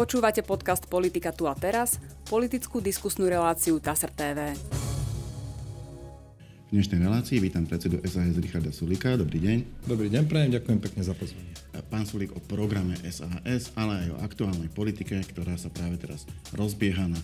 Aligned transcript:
Počúvate 0.00 0.40
podcast 0.40 0.88
Politika 0.88 1.28
tu 1.28 1.44
a 1.44 1.52
teraz, 1.52 2.00
politickú 2.24 2.80
diskusnú 2.80 3.28
reláciu 3.28 3.76
TASR 3.76 4.08
TV. 4.08 4.56
V 4.56 6.72
dnešnej 6.72 7.04
relácii 7.04 7.36
vítam 7.36 7.68
predsedu 7.68 8.00
SAS 8.08 8.32
Richarda 8.40 8.72
Sulika. 8.72 9.12
Dobrý 9.20 9.44
deň. 9.44 9.84
Dobrý 9.84 10.08
deň, 10.08 10.24
prajem, 10.24 10.56
ďakujem 10.56 10.80
pekne 10.80 11.04
za 11.04 11.12
pozvanie. 11.12 11.52
Pán 11.92 12.08
Sulik 12.08 12.32
o 12.32 12.40
programe 12.40 12.96
SAS, 13.12 13.76
ale 13.76 14.08
aj 14.08 14.16
o 14.16 14.24
aktuálnej 14.24 14.72
politike, 14.72 15.20
ktorá 15.20 15.60
sa 15.60 15.68
práve 15.68 16.00
teraz 16.00 16.24
rozbieha 16.56 17.04
na 17.04 17.20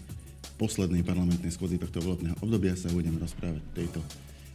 poslednej 0.61 1.01
parlamentnej 1.01 1.57
schôdzi 1.57 1.81
tohto 1.81 2.05
volebného 2.05 2.37
obdobia 2.45 2.77
sa 2.77 2.93
budeme 2.93 3.17
rozprávať 3.17 3.65
v 3.73 3.73
tejto 3.73 4.05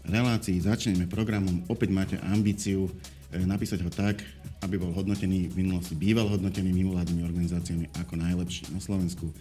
relácii. 0.06 0.62
Začneme 0.62 1.10
programom. 1.10 1.66
Opäť 1.74 1.90
máte 1.90 2.22
ambíciu 2.22 2.86
napísať 3.32 3.80
ho 3.82 3.92
tak, 3.92 4.20
aby 4.62 4.76
bol 4.78 4.92
hodnotený 4.92 5.50
v 5.52 5.64
minulosti, 5.64 5.96
býval 5.96 6.28
hodnotený 6.28 6.70
mimovládnymi 6.76 7.22
organizáciami 7.24 7.86
ako 7.98 8.14
najlepší 8.20 8.70
na 8.76 8.84
Slovensku. 8.84 9.32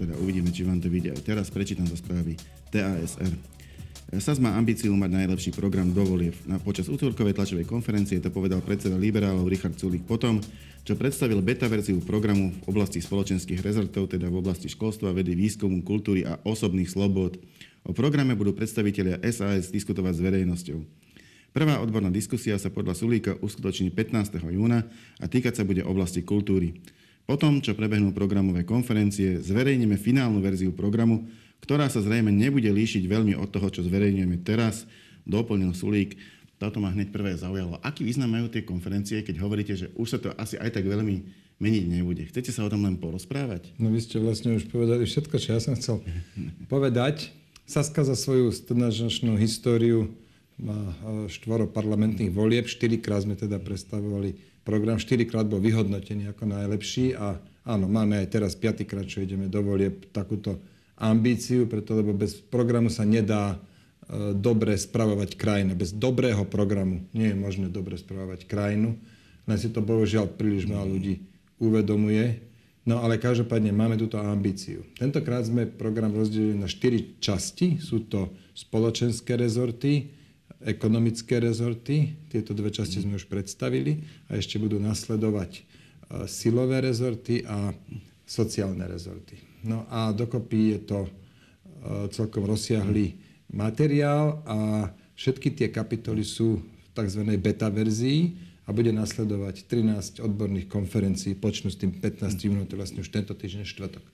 Teda 0.00 0.16
uvidíme, 0.20 0.48
či 0.50 0.64
vám 0.64 0.80
to 0.80 0.88
aj 0.88 1.22
teraz. 1.24 1.52
Prečítam 1.52 1.84
zo 1.86 1.96
správy 1.96 2.36
TASR. 2.72 3.54
SAS 4.14 4.38
má 4.38 4.54
ambíciu 4.54 4.94
mať 4.94 5.10
najlepší 5.10 5.50
program 5.56 5.90
do 5.90 6.04
volieb. 6.06 6.36
Na 6.46 6.60
počas 6.60 6.86
útorkovej 6.86 7.34
tlačovej 7.34 7.66
konferencie 7.66 8.20
to 8.22 8.30
povedal 8.30 8.62
predseda 8.62 8.94
liberálov 8.94 9.48
Richard 9.48 9.74
Sulik 9.74 10.06
potom, 10.06 10.38
čo 10.84 10.94
predstavil 10.94 11.40
beta 11.40 11.66
verziu 11.66 11.98
programu 12.04 12.52
v 12.52 12.62
oblasti 12.68 13.00
spoločenských 13.00 13.64
rezortov, 13.64 14.12
teda 14.12 14.28
v 14.28 14.38
oblasti 14.38 14.68
školstva, 14.68 15.16
vedy, 15.16 15.32
výskumu, 15.32 15.80
kultúry 15.82 16.22
a 16.28 16.36
osobných 16.44 16.92
slobod. 16.92 17.40
O 17.82 17.96
programe 17.96 18.36
budú 18.36 18.52
predstavitelia 18.52 19.18
SAS 19.32 19.72
diskutovať 19.72 20.12
s 20.14 20.20
verejnosťou. 20.20 20.78
Prvá 21.54 21.78
odborná 21.78 22.10
diskusia 22.10 22.58
sa 22.58 22.66
podľa 22.66 22.98
Sulíka 22.98 23.38
uskutoční 23.38 23.94
15. 23.94 24.42
júna 24.42 24.90
a 25.22 25.30
týkať 25.30 25.54
sa 25.54 25.62
bude 25.62 25.86
oblasti 25.86 26.26
kultúry. 26.26 26.82
Potom, 27.30 27.62
čo 27.62 27.78
prebehnú 27.78 28.10
programové 28.10 28.66
konferencie, 28.66 29.38
zverejníme 29.38 29.94
finálnu 29.94 30.42
verziu 30.42 30.74
programu, 30.74 31.30
ktorá 31.62 31.86
sa 31.86 32.02
zrejme 32.02 32.34
nebude 32.34 32.66
líšiť 32.66 33.06
veľmi 33.06 33.38
od 33.38 33.54
toho, 33.54 33.70
čo 33.70 33.86
zverejňujeme 33.86 34.42
teraz, 34.42 34.82
doplnil 35.22 35.70
Sulík. 35.78 36.18
Toto 36.58 36.82
ma 36.82 36.90
hneď 36.90 37.14
prvé 37.14 37.38
zaujalo. 37.38 37.78
Aký 37.86 38.02
význam 38.02 38.34
majú 38.34 38.50
tie 38.50 38.66
konferencie, 38.66 39.22
keď 39.22 39.38
hovoríte, 39.38 39.78
že 39.78 39.94
už 39.94 40.08
sa 40.10 40.18
to 40.18 40.34
asi 40.34 40.58
aj 40.58 40.74
tak 40.74 40.90
veľmi 40.90 41.22
meniť 41.62 41.84
nebude? 41.86 42.26
Chcete 42.34 42.50
sa 42.50 42.66
o 42.66 42.72
tom 42.72 42.82
len 42.82 42.98
porozprávať? 42.98 43.70
No 43.78 43.94
vy 43.94 44.02
ste 44.02 44.18
vlastne 44.18 44.58
už 44.58 44.66
povedali 44.74 45.06
všetko, 45.06 45.38
čo 45.38 45.54
ja 45.54 45.62
som 45.62 45.78
chcel 45.78 46.02
povedať. 46.66 47.30
Saska 47.62 48.02
za 48.02 48.18
svoju 48.18 48.50
strednočnú 48.50 49.38
históriu 49.38 50.10
má 50.60 50.78
štvoro 51.26 51.66
parlamentných 51.66 52.30
volieb. 52.30 52.70
Štyrikrát 52.70 53.26
sme 53.26 53.34
teda 53.34 53.58
predstavovali 53.58 54.62
program, 54.62 55.02
štyrikrát 55.02 55.44
bol 55.44 55.58
vyhodnotený 55.58 56.30
ako 56.30 56.44
najlepší 56.48 57.18
a 57.18 57.36
áno, 57.66 57.90
máme 57.90 58.22
aj 58.22 58.28
teraz 58.32 58.52
piatýkrát, 58.54 59.04
čo 59.04 59.20
ideme 59.22 59.50
do 59.50 59.60
volieb, 59.60 60.08
takúto 60.14 60.62
ambíciu, 60.94 61.66
preto 61.66 61.98
lebo 61.98 62.14
bez 62.14 62.38
programu 62.38 62.86
sa 62.88 63.02
nedá 63.02 63.54
e, 63.54 63.56
dobre 64.32 64.78
spravovať 64.78 65.34
krajina. 65.34 65.74
Bez 65.74 65.90
dobrého 65.90 66.46
programu 66.46 67.02
nie 67.10 67.34
je 67.34 67.36
možné 67.36 67.66
dobre 67.66 67.98
spravovať 67.98 68.46
krajinu, 68.46 68.94
len 69.44 69.56
si 69.58 69.68
to 69.74 69.82
bohužiaľ 69.82 70.38
príliš 70.38 70.70
málo 70.70 70.94
ľudí 70.96 71.26
uvedomuje. 71.58 72.54
No 72.84 73.00
ale 73.00 73.16
každopádne 73.16 73.72
máme 73.72 73.96
túto 73.96 74.20
ambíciu. 74.20 74.84
Tentokrát 75.00 75.48
sme 75.48 75.64
program 75.64 76.12
rozdelili 76.12 76.52
na 76.52 76.68
štyri 76.68 77.16
časti. 77.16 77.80
Sú 77.80 78.04
to 78.04 78.28
spoločenské 78.52 79.40
rezorty, 79.40 80.12
ekonomické 80.64 81.38
rezorty, 81.38 82.16
tieto 82.32 82.56
dve 82.56 82.72
časti 82.72 83.04
sme 83.04 83.20
už 83.20 83.28
predstavili 83.28 84.00
a 84.32 84.40
ešte 84.40 84.56
budú 84.56 84.80
nasledovať 84.80 85.50
e, 85.54 85.62
silové 86.24 86.80
rezorty 86.80 87.44
a 87.44 87.70
sociálne 88.24 88.88
rezorty. 88.88 89.36
No 89.64 89.84
a 89.92 90.10
dokopy 90.16 90.76
je 90.76 90.80
to 90.88 91.00
e, 91.04 91.10
celkom 92.10 92.48
rozsiahlý 92.48 93.20
materiál 93.52 94.40
a 94.48 94.88
všetky 95.14 95.52
tie 95.52 95.68
kapitoly 95.68 96.24
sú 96.24 96.58
v 96.58 96.88
tzv. 96.96 97.22
beta 97.36 97.68
verzii 97.68 98.34
a 98.64 98.72
bude 98.72 98.90
nasledovať 98.96 99.68
13 99.68 100.24
odborných 100.24 100.72
konferencií, 100.72 101.36
počnú 101.36 101.68
s 101.68 101.76
tým 101.76 101.92
15 102.00 102.32
minút, 102.48 102.72
vlastne 102.72 103.04
už 103.04 103.12
tento 103.12 103.36
týždeň 103.36 103.68
štvrtok. 103.68 104.04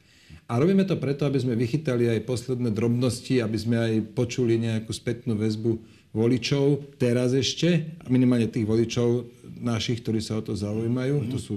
A 0.51 0.59
robíme 0.59 0.83
to 0.83 0.99
preto, 0.99 1.23
aby 1.31 1.39
sme 1.39 1.55
vychytali 1.55 2.11
aj 2.11 2.27
posledné 2.27 2.75
drobnosti, 2.75 3.39
aby 3.39 3.55
sme 3.55 3.77
aj 3.79 3.95
počuli 4.19 4.59
nejakú 4.59 4.91
spätnú 4.91 5.39
väzbu 5.39 5.79
voličov, 6.11 6.97
teraz 6.99 7.31
ešte, 7.33 7.97
minimálne 8.11 8.51
tých 8.51 8.67
voličov 8.67 9.31
našich, 9.63 10.03
ktorí 10.03 10.19
sa 10.19 10.39
o 10.39 10.43
to 10.43 10.59
zaujímajú, 10.59 11.23
mm-hmm. 11.23 11.33
to 11.33 11.39
sú 11.39 11.55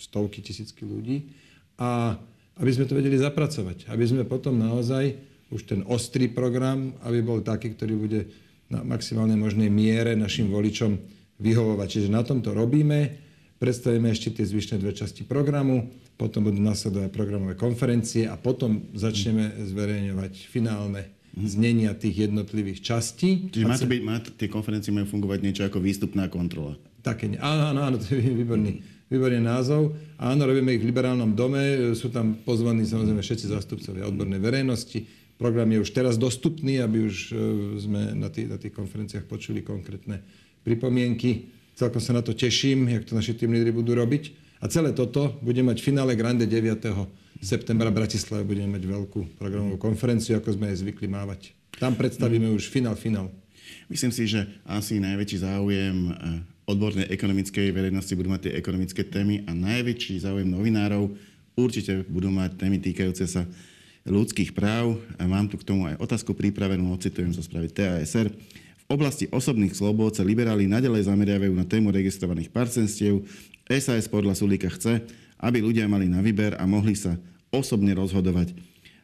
stovky, 0.00 0.40
tisícky 0.40 0.88
ľudí, 0.88 1.28
a 1.76 2.16
aby 2.60 2.70
sme 2.72 2.88
to 2.88 2.96
vedeli 2.96 3.16
zapracovať, 3.20 3.88
aby 3.92 4.04
sme 4.04 4.24
potom 4.24 4.56
naozaj 4.56 5.16
už 5.52 5.60
ten 5.68 5.80
ostrý 5.88 6.30
program, 6.30 6.96
aby 7.04 7.20
bol 7.20 7.44
taký, 7.44 7.76
ktorý 7.76 7.94
bude 7.96 8.20
na 8.70 8.86
maximálnej 8.86 9.36
možnej 9.36 9.68
miere 9.68 10.14
našim 10.14 10.48
voličom 10.48 10.96
vyhovovať. 11.42 11.86
Čiže 11.90 12.08
na 12.12 12.22
tomto 12.22 12.54
robíme, 12.54 13.18
predstavíme 13.58 14.12
ešte 14.12 14.40
tie 14.40 14.46
zvyšné 14.46 14.78
dve 14.78 14.94
časti 14.94 15.26
programu, 15.26 15.90
potom 16.14 16.46
budú 16.46 16.60
nasledovať 16.60 17.10
programové 17.10 17.56
konferencie 17.56 18.28
a 18.28 18.36
potom 18.36 18.92
začneme 18.92 19.66
zverejňovať 19.66 20.32
finálne 20.46 21.19
znenia 21.36 21.94
tých 21.94 22.30
jednotlivých 22.30 22.82
častí. 22.82 23.50
Čiže 23.50 23.66
má 23.66 23.76
to 23.78 23.86
byť, 23.86 24.02
má, 24.02 24.16
tie 24.18 24.48
konferencie 24.50 24.90
majú 24.90 25.06
fungovať 25.06 25.38
niečo 25.42 25.62
ako 25.66 25.78
výstupná 25.78 26.26
kontrola. 26.26 26.74
Také, 27.00 27.32
áno, 27.38 27.72
áno, 27.72 27.80
áno, 27.86 27.96
to 27.96 28.12
je 28.12 28.20
výborný, 28.20 28.82
výborný 29.08 29.40
názov. 29.40 29.94
Áno, 30.20 30.42
robíme 30.44 30.74
ich 30.76 30.82
v 30.82 30.90
liberálnom 30.90 31.32
dome, 31.32 31.94
sú 31.96 32.12
tam 32.12 32.36
pozvaní 32.42 32.84
samozrejme 32.84 33.22
všetci 33.22 33.46
zástupcovia 33.50 34.10
odbornej 34.10 34.42
verejnosti. 34.42 35.06
Program 35.40 35.72
je 35.72 35.80
už 35.80 35.90
teraz 35.96 36.20
dostupný, 36.20 36.84
aby 36.84 37.08
už 37.08 37.32
e, 37.32 37.34
sme 37.80 38.12
na 38.12 38.28
tých, 38.28 38.44
na 38.52 38.60
tých 38.60 38.76
konferenciách 38.76 39.24
počuli 39.24 39.64
konkrétne 39.64 40.20
pripomienky. 40.60 41.48
Celkom 41.72 41.96
sa 41.96 42.12
na 42.12 42.20
to 42.20 42.36
teším, 42.36 42.92
jak 42.92 43.08
to 43.08 43.16
naši 43.16 43.32
tým 43.32 43.56
lídry 43.56 43.72
budú 43.72 43.96
robiť. 43.96 44.49
A 44.60 44.68
celé 44.68 44.92
toto 44.92 45.40
bude 45.40 45.64
mať 45.64 45.80
finále 45.80 46.12
Grande 46.12 46.44
9 46.44 46.84
septembra 47.40 47.88
v 47.88 48.04
Bratislave 48.04 48.44
budeme 48.44 48.76
mať 48.76 48.84
veľkú 48.84 49.40
programovú 49.40 49.80
konferenciu, 49.80 50.36
ako 50.36 50.60
sme 50.60 50.68
aj 50.68 50.84
zvykli 50.84 51.08
mávať. 51.08 51.56
Tam 51.80 51.96
predstavíme 51.96 52.52
už 52.52 52.68
finál, 52.68 52.92
finál. 52.92 53.32
Myslím 53.88 54.12
si, 54.12 54.28
že 54.28 54.44
asi 54.68 55.00
najväčší 55.00 55.48
záujem 55.48 55.96
eh, 56.12 56.14
odbornej 56.68 57.08
ekonomickej 57.08 57.72
verejnosti 57.72 58.12
budú 58.12 58.28
mať 58.30 58.40
tie 58.46 58.52
ekonomické 58.60 59.02
témy 59.08 59.48
a 59.48 59.56
najväčší 59.56 60.20
záujem 60.20 60.46
novinárov 60.46 61.08
určite 61.56 62.04
budú 62.06 62.28
mať 62.28 62.60
témy 62.60 62.78
týkajúce 62.78 63.24
sa 63.26 63.42
ľudských 64.04 64.52
práv. 64.56 65.00
A 65.20 65.24
mám 65.28 65.48
tu 65.48 65.56
k 65.60 65.66
tomu 65.66 65.88
aj 65.88 66.00
otázku 66.00 66.32
pripravenú, 66.32 66.92
ocitujem 66.92 67.32
zo 67.32 67.44
správy 67.44 67.68
TASR. 67.72 68.32
Oblasti 68.90 69.30
osobných 69.30 69.78
slobôd 69.78 70.18
sa 70.18 70.26
liberáli 70.26 70.66
nadalej 70.66 71.06
zameriavajú 71.06 71.54
na 71.54 71.62
tému 71.62 71.94
registrovaných 71.94 72.50
parcenstiev. 72.50 73.22
SAS 73.70 74.10
podľa 74.10 74.34
Sulíka 74.34 74.66
chce, 74.66 75.06
aby 75.38 75.62
ľudia 75.62 75.86
mali 75.86 76.10
na 76.10 76.18
výber 76.18 76.58
a 76.58 76.66
mohli 76.66 76.98
sa 76.98 77.14
osobne 77.54 77.94
rozhodovať. 77.94 78.50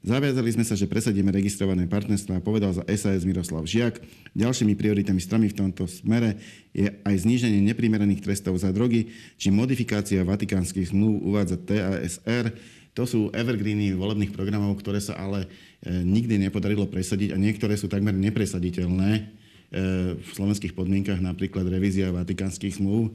Zaviazali 0.02 0.50
sme 0.50 0.66
sa, 0.66 0.74
že 0.74 0.90
presadíme 0.90 1.30
registrované 1.30 1.86
partnerstva, 1.86 2.42
povedal 2.42 2.74
za 2.74 2.82
SAS 2.98 3.22
Miroslav 3.22 3.62
Žiak. 3.62 4.02
Ďalšími 4.34 4.74
prioritami 4.74 5.22
strany 5.22 5.54
v 5.54 5.58
tomto 5.62 5.86
smere 5.86 6.34
je 6.74 6.90
aj 6.90 7.22
zníženie 7.22 7.62
neprimeraných 7.70 8.26
trestov 8.26 8.58
za 8.58 8.74
drogy 8.74 9.14
či 9.38 9.54
modifikácia 9.54 10.26
vatikánskych 10.26 10.90
zmluv, 10.90 11.22
uvádza 11.30 11.62
TASR. 11.62 12.50
To 12.98 13.06
sú 13.06 13.30
evergreeny 13.30 13.94
volebných 13.94 14.34
programov, 14.34 14.82
ktoré 14.82 14.98
sa 14.98 15.14
ale 15.14 15.46
e, 15.46 16.02
nikdy 16.02 16.42
nepodarilo 16.42 16.90
presadiť 16.90 17.30
a 17.30 17.38
niektoré 17.38 17.78
sú 17.78 17.86
takmer 17.86 18.18
nepresaditeľné 18.18 19.45
v 20.16 20.30
slovenských 20.32 20.72
podmienkach, 20.72 21.20
napríklad 21.20 21.68
revízia 21.68 22.08
vatikánskych 22.08 22.80
zmluv 22.80 23.12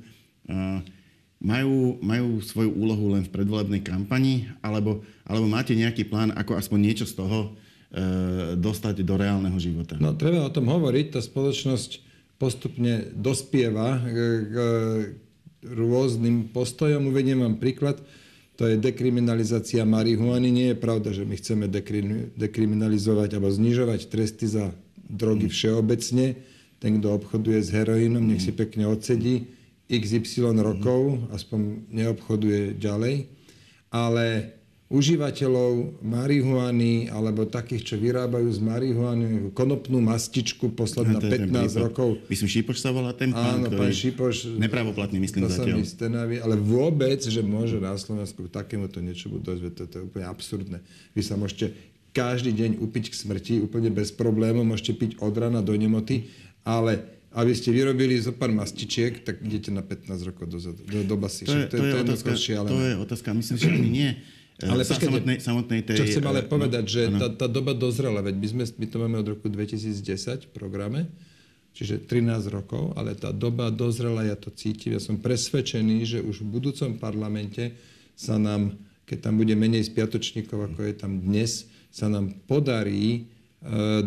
majú, 1.42 1.98
majú 2.00 2.40
svoju 2.40 2.69
úlohu 2.78 3.18
len 3.18 3.25
v 3.25 3.34
predvolebnej 3.34 3.81
kampani, 3.81 4.48
alebo, 4.62 5.02
alebo 5.25 5.50
máte 5.50 5.74
nejaký 5.74 6.06
plán, 6.06 6.30
ako 6.38 6.56
aspoň 6.56 6.80
niečo 6.80 7.06
z 7.10 7.18
toho 7.18 7.40
e, 7.42 7.50
dostať 8.62 9.02
do 9.02 9.18
reálneho 9.18 9.58
života? 9.58 9.98
No, 9.98 10.13
treba 10.13 10.46
o 10.46 10.54
tom 10.54 10.69
hovoriť. 10.69 11.18
Tá 11.18 11.19
spoločnosť 11.19 12.06
postupne 12.38 13.10
dospieva 13.18 13.98
k, 13.98 14.18
k 14.46 14.56
rôznym 15.66 16.54
postojom. 16.54 17.10
Uvediem 17.10 17.42
vám 17.42 17.57
príklad. 17.57 17.98
To 18.62 18.69
je 18.69 18.78
dekriminalizácia 18.78 19.81
marihuany. 19.81 20.54
Nie 20.54 20.68
je 20.74 20.81
pravda, 20.81 21.10
že 21.10 21.25
my 21.25 21.34
chceme 21.42 21.66
dekriminalizovať 22.38 23.34
alebo 23.34 23.50
znižovať 23.50 24.14
tresty 24.14 24.46
za 24.46 24.69
drogy 25.02 25.50
mm. 25.50 25.54
všeobecne. 25.54 26.25
Ten, 26.81 26.98
kto 26.98 27.13
obchoduje 27.13 27.62
s 27.62 27.69
heroínom, 27.69 28.25
nech 28.25 28.42
si 28.42 28.50
pekne 28.50 28.89
odsedí 28.89 29.45
XY 29.86 30.57
rokov, 30.66 31.30
aspoň 31.30 31.86
neobchoduje 31.94 32.74
ďalej. 32.81 33.30
Ale 33.94 34.57
užívateľov 34.92 36.04
marihuany 36.04 37.07
alebo 37.07 37.48
takých, 37.48 37.94
čo 37.94 37.95
vyrábajú 37.95 38.51
z 38.51 38.60
marihuany 38.60 39.25
konopnú 39.56 40.04
mastičku 40.04 40.75
posledná 40.75 41.24
15 41.24 41.80
rokov. 41.80 42.19
Myslím, 42.28 42.48
Šipoš 42.51 42.83
sa 42.83 42.92
volá 42.92 43.16
ten 43.16 43.31
pán, 43.31 43.63
Áno, 43.63 43.72
pán 43.72 43.95
Šipoš. 43.95 44.60
Nepravoplatne 44.60 45.16
myslím 45.24 45.48
to 45.48 45.56
zatiaľ. 45.56 45.80
Stenavý, 45.88 46.44
ale 46.44 46.60
vôbec, 46.60 47.24
že 47.24 47.39
môže 47.39 47.80
na 47.80 47.95
Slovensku 47.95 48.51
takémuto 48.51 49.00
niečo 49.00 49.31
dozvieť, 49.31 49.74
to, 49.80 49.83
to 49.88 49.95
je 49.95 50.04
úplne 50.12 50.28
absurdné. 50.28 50.78
Vy 51.16 51.22
sa 51.24 51.39
môžete 51.39 51.72
každý 52.12 52.51
deň 52.51 52.83
upiť 52.83 53.16
k 53.16 53.16
smrti 53.16 53.54
úplne 53.63 53.88
bez 53.88 54.12
problémov, 54.12 54.68
môžete 54.68 55.00
piť 55.00 55.12
od 55.24 55.31
rana 55.31 55.63
do 55.63 55.72
nemoty, 55.72 56.28
ale 56.66 57.22
aby 57.31 57.56
ste 57.56 57.72
vyrobili 57.72 58.19
zo 58.19 58.36
pár 58.36 58.52
mastičiek, 58.52 59.24
tak 59.24 59.40
idete 59.40 59.72
na 59.72 59.80
15 59.80 60.28
rokov 60.28 60.52
do, 60.52 60.60
do, 60.60 61.00
do 61.08 61.16
basy. 61.16 61.48
To 61.48 61.56
je, 61.56 61.66
to, 61.72 61.80
to, 61.80 61.86
je, 61.88 61.94
otázka, 62.04 62.31
to 62.68 62.78
je 62.80 62.94
otázka, 63.00 63.28
myslím, 63.31 63.56
že 63.58 63.68
ani 63.72 63.90
nie. 63.92 64.12
Ale 64.62 64.84
počkajte, 64.86 65.10
samotnej, 65.10 65.38
samotnej 65.42 65.81
tej, 65.81 65.98
čo 65.98 66.06
chcem 66.06 66.25
ale 66.28 66.46
eh, 66.46 66.50
povedať, 66.52 66.84
no, 66.86 66.92
že 66.92 67.02
tá, 67.18 67.28
tá 67.34 67.48
doba 67.50 67.74
dozrela, 67.74 68.22
veď 68.22 68.36
my, 68.38 68.48
sme, 68.52 68.63
my 68.78 68.86
to 68.86 68.96
máme 69.02 69.18
od 69.18 69.28
roku 69.34 69.50
2010 69.50 69.98
v 70.46 70.50
programe, 70.54 71.10
čiže 71.74 72.04
13 72.06 72.52
rokov, 72.52 72.94
ale 72.94 73.18
tá 73.18 73.34
doba 73.34 73.74
dozrela, 73.74 74.22
ja 74.22 74.38
to 74.38 74.54
cítim, 74.54 74.94
ja 74.94 75.02
som 75.02 75.18
presvedčený, 75.18 75.98
že 76.06 76.19
už 76.22 76.46
v 76.46 76.52
budúcom 76.62 77.00
parlamente 77.02 77.74
sa 78.14 78.38
nám, 78.38 78.78
keď 79.10 79.18
tam 79.31 79.42
bude 79.42 79.56
menej 79.57 79.88
spiatočníkov, 79.90 80.75
ako 80.75 80.80
je 80.84 80.94
tam 80.94 81.18
dnes, 81.18 81.66
sa 81.90 82.06
nám 82.12 82.36
podarí 82.46 83.25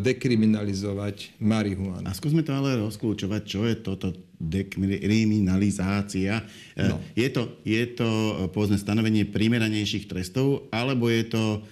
dekriminalizovať 0.02 1.38
marihuanu. 1.38 2.10
A 2.10 2.10
skúsme 2.10 2.42
to 2.42 2.50
ale 2.50 2.74
rozklúčovať, 2.74 3.42
čo 3.46 3.62
je 3.70 3.78
toto 3.78 4.10
dekriminalizácia. 4.42 6.42
Eh, 6.74 6.90
no. 6.90 6.98
Je 7.14 7.30
to, 7.30 7.62
je 7.62 7.86
to 7.94 8.02
eh, 8.02 8.50
povedzme, 8.50 8.82
stanovenie 8.82 9.30
primeranejších 9.30 10.10
trestov, 10.10 10.66
alebo 10.74 11.06
je 11.06 11.30
to 11.30 11.62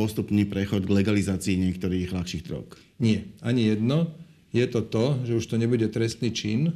postupný 0.00 0.48
prechod 0.48 0.88
k 0.88 0.94
legalizácii 0.96 1.60
niektorých 1.60 2.08
ľahších 2.08 2.48
drog? 2.48 2.72
Nie, 2.96 3.28
ani 3.44 3.68
jedno. 3.68 4.16
Je 4.48 4.64
to 4.64 4.80
to, 4.80 5.20
že 5.28 5.44
už 5.44 5.44
to 5.44 5.60
nebude 5.60 5.84
trestný 5.92 6.32
čin. 6.32 6.72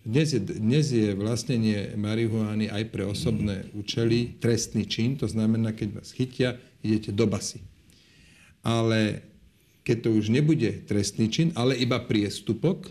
Dnes 0.00 0.32
je, 0.32 0.40
dnes 0.40 0.88
je 0.88 1.12
vlastnenie 1.12 1.92
marihuany 1.92 2.72
aj 2.72 2.88
pre 2.88 3.04
osobné 3.04 3.68
účely 3.76 4.40
trestný 4.40 4.88
čin, 4.88 5.20
to 5.20 5.28
znamená, 5.28 5.76
keď 5.76 6.00
vás 6.00 6.16
chytia, 6.16 6.56
idete 6.80 7.12
do 7.12 7.28
basy. 7.28 7.60
Ale 8.64 9.31
keď 9.82 9.96
to 10.06 10.10
už 10.14 10.30
nebude 10.30 10.86
trestný 10.86 11.26
čin, 11.28 11.50
ale 11.58 11.74
iba 11.78 11.98
priestupok, 11.98 12.90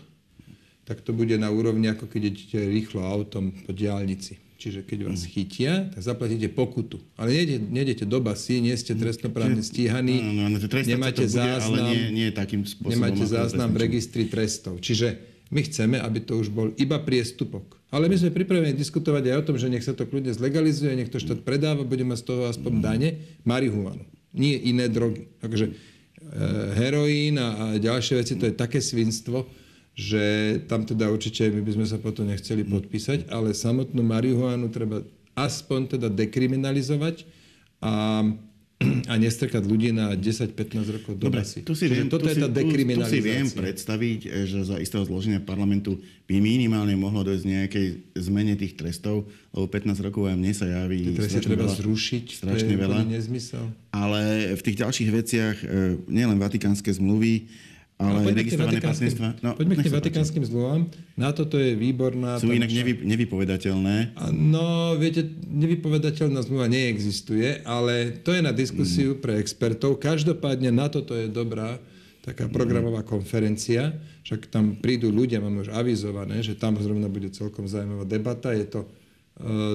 tak 0.84 1.00
to 1.00 1.16
bude 1.16 1.34
na 1.40 1.48
úrovni, 1.48 1.88
ako 1.88 2.10
keď 2.10 2.22
idete 2.32 2.58
rýchlo 2.68 3.00
autom 3.06 3.54
po 3.64 3.72
diálnici. 3.72 4.36
Čiže 4.62 4.86
keď 4.86 5.10
vás 5.10 5.26
mm. 5.26 5.30
chytia, 5.34 5.72
tak 5.90 6.02
zaplatíte 6.06 6.46
pokutu. 6.46 7.02
Ale 7.18 7.34
nejdete, 7.58 8.06
do 8.06 8.22
basy, 8.22 8.62
nie 8.62 8.74
ste 8.78 8.94
trestnoprávne 8.94 9.58
stíhaní, 9.58 10.22
no, 10.22 10.46
no, 10.46 10.54
no, 10.54 10.58
nemáte 10.86 11.26
bude, 11.26 11.34
záznam, 11.34 11.82
ale 11.82 11.90
nie, 11.90 12.02
nie 12.14 12.28
takým 12.30 12.62
spôsobom, 12.62 12.94
nemáte 12.94 13.26
záznam 13.26 13.74
v 13.74 13.78
registri 13.90 14.30
trestov. 14.30 14.78
Čiže 14.78 15.18
my 15.50 15.66
chceme, 15.66 15.98
aby 15.98 16.22
to 16.22 16.38
už 16.38 16.54
bol 16.54 16.70
iba 16.78 17.02
priestupok. 17.02 17.74
Ale 17.90 18.06
my 18.06 18.14
sme 18.14 18.30
pripravení 18.30 18.72
diskutovať 18.78 19.34
aj 19.34 19.36
o 19.42 19.46
tom, 19.50 19.56
že 19.58 19.66
nech 19.66 19.82
sa 19.82 19.98
to 19.98 20.06
kľudne 20.06 20.30
zlegalizuje, 20.30 20.94
nech 20.94 21.10
to 21.10 21.18
štát 21.18 21.42
predáva, 21.42 21.82
bude 21.82 22.06
mať 22.06 22.22
z 22.22 22.26
toho 22.30 22.42
aspoň 22.46 22.72
dane, 22.78 23.08
marihuanu. 23.42 24.06
Nie 24.32 24.56
iné 24.62 24.86
drogy. 24.86 25.28
Takže 25.42 25.74
heroín 26.76 27.36
a, 27.38 27.48
a 27.48 27.64
ďalšie 27.76 28.14
veci, 28.20 28.34
to 28.38 28.48
je 28.48 28.54
také 28.54 28.80
svinstvo, 28.80 29.46
že 29.92 30.56
tam 30.70 30.88
teda 30.88 31.12
určite 31.12 31.52
my 31.52 31.60
by 31.60 31.72
sme 31.76 31.86
sa 31.86 32.00
potom 32.00 32.28
nechceli 32.28 32.64
podpísať, 32.64 33.28
ale 33.28 33.52
samotnú 33.52 34.00
marihuanu 34.00 34.72
treba 34.72 35.04
aspoň 35.36 35.96
teda 35.96 36.08
dekriminalizovať 36.08 37.24
a 37.82 38.24
a 39.12 39.14
nestrkať 39.18 39.62
ľudí 39.64 39.94
na 39.94 40.14
10-15 40.18 40.96
rokov 41.00 41.12
do 41.18 41.30
Dobre, 41.30 41.42
tu 41.42 41.72
si 41.72 41.86
viem, 41.88 42.06
toto 42.10 42.26
tu 42.26 42.34
je 42.34 42.42
tá 42.42 42.48
dekriminalizácia. 42.50 43.18
Tu, 43.18 43.22
tu 43.22 43.24
si 43.24 43.28
viem 43.28 43.46
predstaviť, 43.48 44.20
eh, 44.26 44.44
že 44.46 44.58
za 44.66 44.76
istého 44.82 45.04
zloženia 45.06 45.40
parlamentu 45.40 45.98
by 46.26 46.36
minimálne 46.38 46.94
mohlo 46.96 47.22
dojsť 47.26 47.44
nejakej 47.44 47.86
zmene 48.18 48.54
tých 48.56 48.78
trestov, 48.78 49.28
lebo 49.52 49.66
15 49.68 50.00
rokov 50.02 50.28
aj 50.28 50.36
mne 50.38 50.52
sa 50.54 50.66
javí 50.68 51.12
Tie 51.12 51.18
tresty 51.18 51.40
treba 51.44 51.68
veľa, 51.68 51.76
zrušiť, 51.76 52.24
strašne 52.40 52.68
to 52.68 52.74
je 52.74 52.80
veľa. 52.80 52.98
nezmysel. 53.08 53.64
Ale 53.92 54.54
v 54.56 54.62
tých 54.64 54.76
ďalších 54.80 55.10
veciach, 55.12 55.56
eh, 55.62 55.96
nielen 56.08 56.38
vatikánske 56.40 56.88
zmluví, 56.92 57.48
ale 58.02 58.18
no, 58.22 58.28
registrované 58.34 58.78
partnerstva... 58.82 59.28
No, 59.44 59.50
poďme 59.54 59.74
k 59.78 59.84
tým 59.86 59.94
vatikánskym 59.94 60.42
zmluvám. 60.48 60.90
Na 61.14 61.30
toto 61.30 61.60
je 61.60 61.78
výborná... 61.78 62.40
Sú 62.42 62.50
inak 62.50 62.72
nevy, 62.72 63.02
nevypovedateľné. 63.06 64.18
No, 64.34 64.98
viete, 64.98 65.22
nevypovedateľná 65.46 66.42
zmluva 66.42 66.66
neexistuje, 66.66 67.62
ale 67.62 68.18
to 68.24 68.34
je 68.34 68.40
na 68.42 68.50
diskusiu 68.50 69.14
mm. 69.14 69.20
pre 69.20 69.32
expertov. 69.38 70.02
Každopádne 70.02 70.74
na 70.74 70.90
toto 70.90 71.14
je 71.14 71.30
dobrá 71.30 71.78
taká 72.22 72.46
programová 72.46 73.02
mm. 73.02 73.08
konferencia. 73.08 73.94
Však 74.22 74.48
tam 74.48 74.78
prídu 74.78 75.10
ľudia, 75.10 75.42
máme 75.42 75.66
už 75.66 75.74
avizované, 75.74 76.40
že 76.40 76.54
tam 76.54 76.78
zrovna 76.78 77.10
bude 77.10 77.30
celkom 77.34 77.66
zaujímavá 77.66 78.06
debata. 78.06 78.54
Je 78.54 78.66
to 78.70 78.86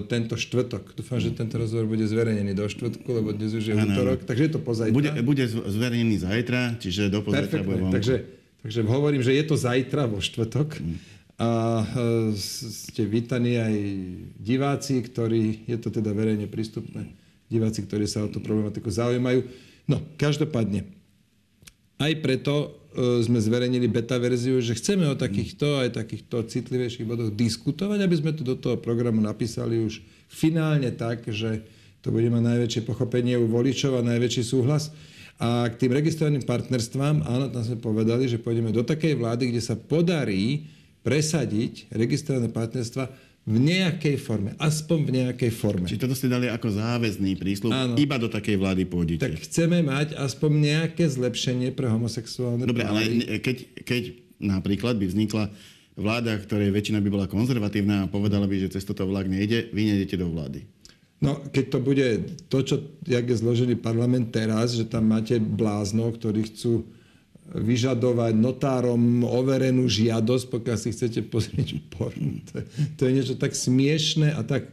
tento 0.07 0.37
štvrtok. 0.37 0.93
Dúfam, 0.93 1.17
že 1.17 1.33
tento 1.33 1.57
rozhovor 1.57 1.89
bude 1.89 2.05
zverejnený 2.05 2.53
do 2.53 2.69
štvrtku, 2.69 3.09
lebo 3.09 3.33
dnes 3.33 3.51
už 3.57 3.73
je 3.73 3.75
ano. 3.75 3.89
útorok, 3.89 4.23
takže 4.23 4.43
je 4.47 4.51
to 4.53 4.61
pozajtra. 4.61 4.93
Bude, 4.93 5.11
bude 5.25 5.43
zverejnený 5.49 6.17
zajtra, 6.23 6.77
čiže 6.77 7.09
do 7.09 7.25
pozajtra 7.25 7.65
bude 7.65 7.89
vonku. 7.89 7.95
Takže, 7.97 8.15
takže 8.61 8.79
hovorím, 8.85 9.25
že 9.25 9.33
je 9.33 9.43
to 9.43 9.55
zajtra 9.57 10.05
vo 10.05 10.21
štvrtok. 10.21 10.77
Hmm. 10.77 10.97
A 11.37 11.49
eh, 11.85 12.33
ste 12.73 13.05
vítaní 13.05 13.61
aj 13.61 13.75
diváci, 14.41 15.01
ktorí, 15.05 15.69
je 15.69 15.77
to 15.77 15.93
teda 15.93 16.09
verejne 16.13 16.49
prístupné, 16.49 17.13
diváci, 17.49 17.85
ktorí 17.85 18.09
sa 18.09 18.25
o 18.25 18.31
tú 18.31 18.41
problematiku 18.41 18.89
zaujímajú. 18.89 19.45
No, 19.85 20.01
každopádne, 20.17 20.96
aj 21.97 22.13
preto 22.21 22.77
E, 22.97 23.21
sme 23.21 23.37
zverejnili 23.37 23.85
beta 23.85 24.17
verziu, 24.17 24.57
že 24.57 24.73
chceme 24.73 25.05
o 25.05 25.13
takýchto 25.13 25.85
aj 25.85 26.01
takýchto 26.01 26.49
citlivejších 26.49 27.05
bodoch 27.05 27.29
diskutovať, 27.29 27.99
aby 28.01 28.15
sme 28.17 28.33
to 28.33 28.41
do 28.41 28.57
toho 28.57 28.81
programu 28.81 29.21
napísali 29.21 29.77
už 29.77 30.01
finálne 30.25 30.89
tak, 30.89 31.29
že 31.29 31.61
to 32.01 32.09
bude 32.09 32.25
mať 32.33 32.41
najväčšie 32.41 32.81
pochopenie 32.89 33.37
u 33.37 33.45
voličov 33.45 34.01
a 34.01 34.07
najväčší 34.07 34.41
súhlas. 34.41 34.89
A 35.37 35.69
k 35.69 35.77
tým 35.77 35.93
registrovaným 35.93 36.41
partnerstvám, 36.41 37.21
áno, 37.21 37.53
tam 37.53 37.61
sme 37.61 37.77
povedali, 37.77 38.25
že 38.25 38.41
pôjdeme 38.41 38.73
do 38.73 38.81
takej 38.81 39.13
vlády, 39.13 39.53
kde 39.53 39.61
sa 39.61 39.77
podarí 39.77 40.65
presadiť 41.05 41.93
registrované 41.93 42.49
partnerstva 42.49 43.13
v 43.47 43.57
nejakej 43.63 44.19
forme, 44.19 44.51
aspoň 44.59 44.97
v 45.07 45.11
nejakej 45.23 45.51
forme. 45.55 45.87
Čiže 45.87 46.03
toto 46.03 46.19
ste 46.19 46.27
dali 46.27 46.51
ako 46.51 46.67
záväzný 46.67 47.39
prísľub, 47.39 47.71
Áno. 47.71 47.95
iba 47.95 48.19
do 48.19 48.27
takej 48.27 48.59
vlády 48.59 48.83
pôjdete. 48.83 49.23
Tak 49.23 49.39
chceme 49.47 49.79
mať 49.87 50.19
aspoň 50.19 50.51
nejaké 50.51 51.07
zlepšenie 51.07 51.71
pre 51.71 51.87
homosexuálne 51.87 52.67
Dobre, 52.67 52.83
páry. 52.83 53.23
ale 53.23 53.39
keď, 53.39 53.57
keď 53.87 54.03
napríklad 54.43 54.99
by 54.99 55.07
vznikla 55.07 55.47
vláda, 55.95 56.35
ktorej 56.43 56.75
väčšina 56.75 56.99
by 56.99 57.07
bola 57.07 57.25
konzervatívna 57.31 58.03
a 58.03 58.11
povedala 58.11 58.51
by, 58.51 58.67
že 58.67 58.75
cez 58.75 58.83
toto 58.83 59.07
vlak 59.07 59.31
nejde, 59.31 59.71
vy 59.71 59.95
nejdete 59.95 60.19
do 60.19 60.27
vlády. 60.27 60.67
No, 61.17 61.41
keď 61.49 61.65
to 61.71 61.79
bude 61.81 62.07
to, 62.51 62.59
čo, 62.61 62.75
jak 63.07 63.25
je 63.25 63.41
zložený 63.41 63.79
parlament 63.81 64.29
teraz, 64.29 64.77
že 64.77 64.85
tam 64.85 65.09
máte 65.09 65.41
bláznov, 65.41 66.19
ktorí 66.19 66.45
chcú 66.51 66.85
vyžadovať 67.55 68.35
notárom 68.35 69.23
overenú 69.23 69.87
žiadosť, 69.87 70.45
pokiaľ 70.51 70.77
si 70.77 70.91
chcete 70.91 71.31
pozrieť 71.31 71.79
porn. 71.95 72.43
To 72.51 72.59
je, 72.59 72.63
to 72.99 73.01
je 73.07 73.11
niečo 73.15 73.35
tak 73.39 73.55
smiešné 73.55 74.35
a 74.35 74.43
tak, 74.43 74.67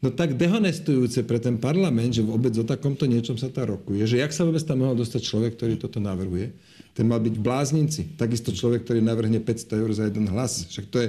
no 0.00 0.08
tak 0.08 0.40
dehonestujúce 0.40 1.20
pre 1.28 1.36
ten 1.36 1.60
parlament, 1.60 2.16
že 2.16 2.24
vôbec 2.24 2.56
o 2.56 2.64
takomto 2.64 3.04
niečom 3.04 3.36
sa 3.36 3.52
tam 3.52 3.76
rokuje. 3.76 4.08
Že 4.08 4.24
jak 4.24 4.32
sa 4.32 4.48
vôbec 4.48 4.64
tam 4.64 4.80
mohol 4.80 4.96
dostať 4.96 5.20
človek, 5.20 5.52
ktorý 5.60 5.76
toto 5.76 6.00
navrhuje? 6.00 6.56
Ten 6.92 7.08
mal 7.08 7.20
byť 7.20 7.34
v 7.36 7.44
bláznici. 7.44 8.02
Takisto 8.16 8.52
človek, 8.52 8.84
ktorý 8.84 9.00
navrhne 9.00 9.40
500 9.40 9.80
eur 9.80 9.90
za 9.92 10.04
jeden 10.08 10.28
hlas. 10.28 10.68
Však 10.68 10.86
to 10.92 10.96
je, 11.00 11.08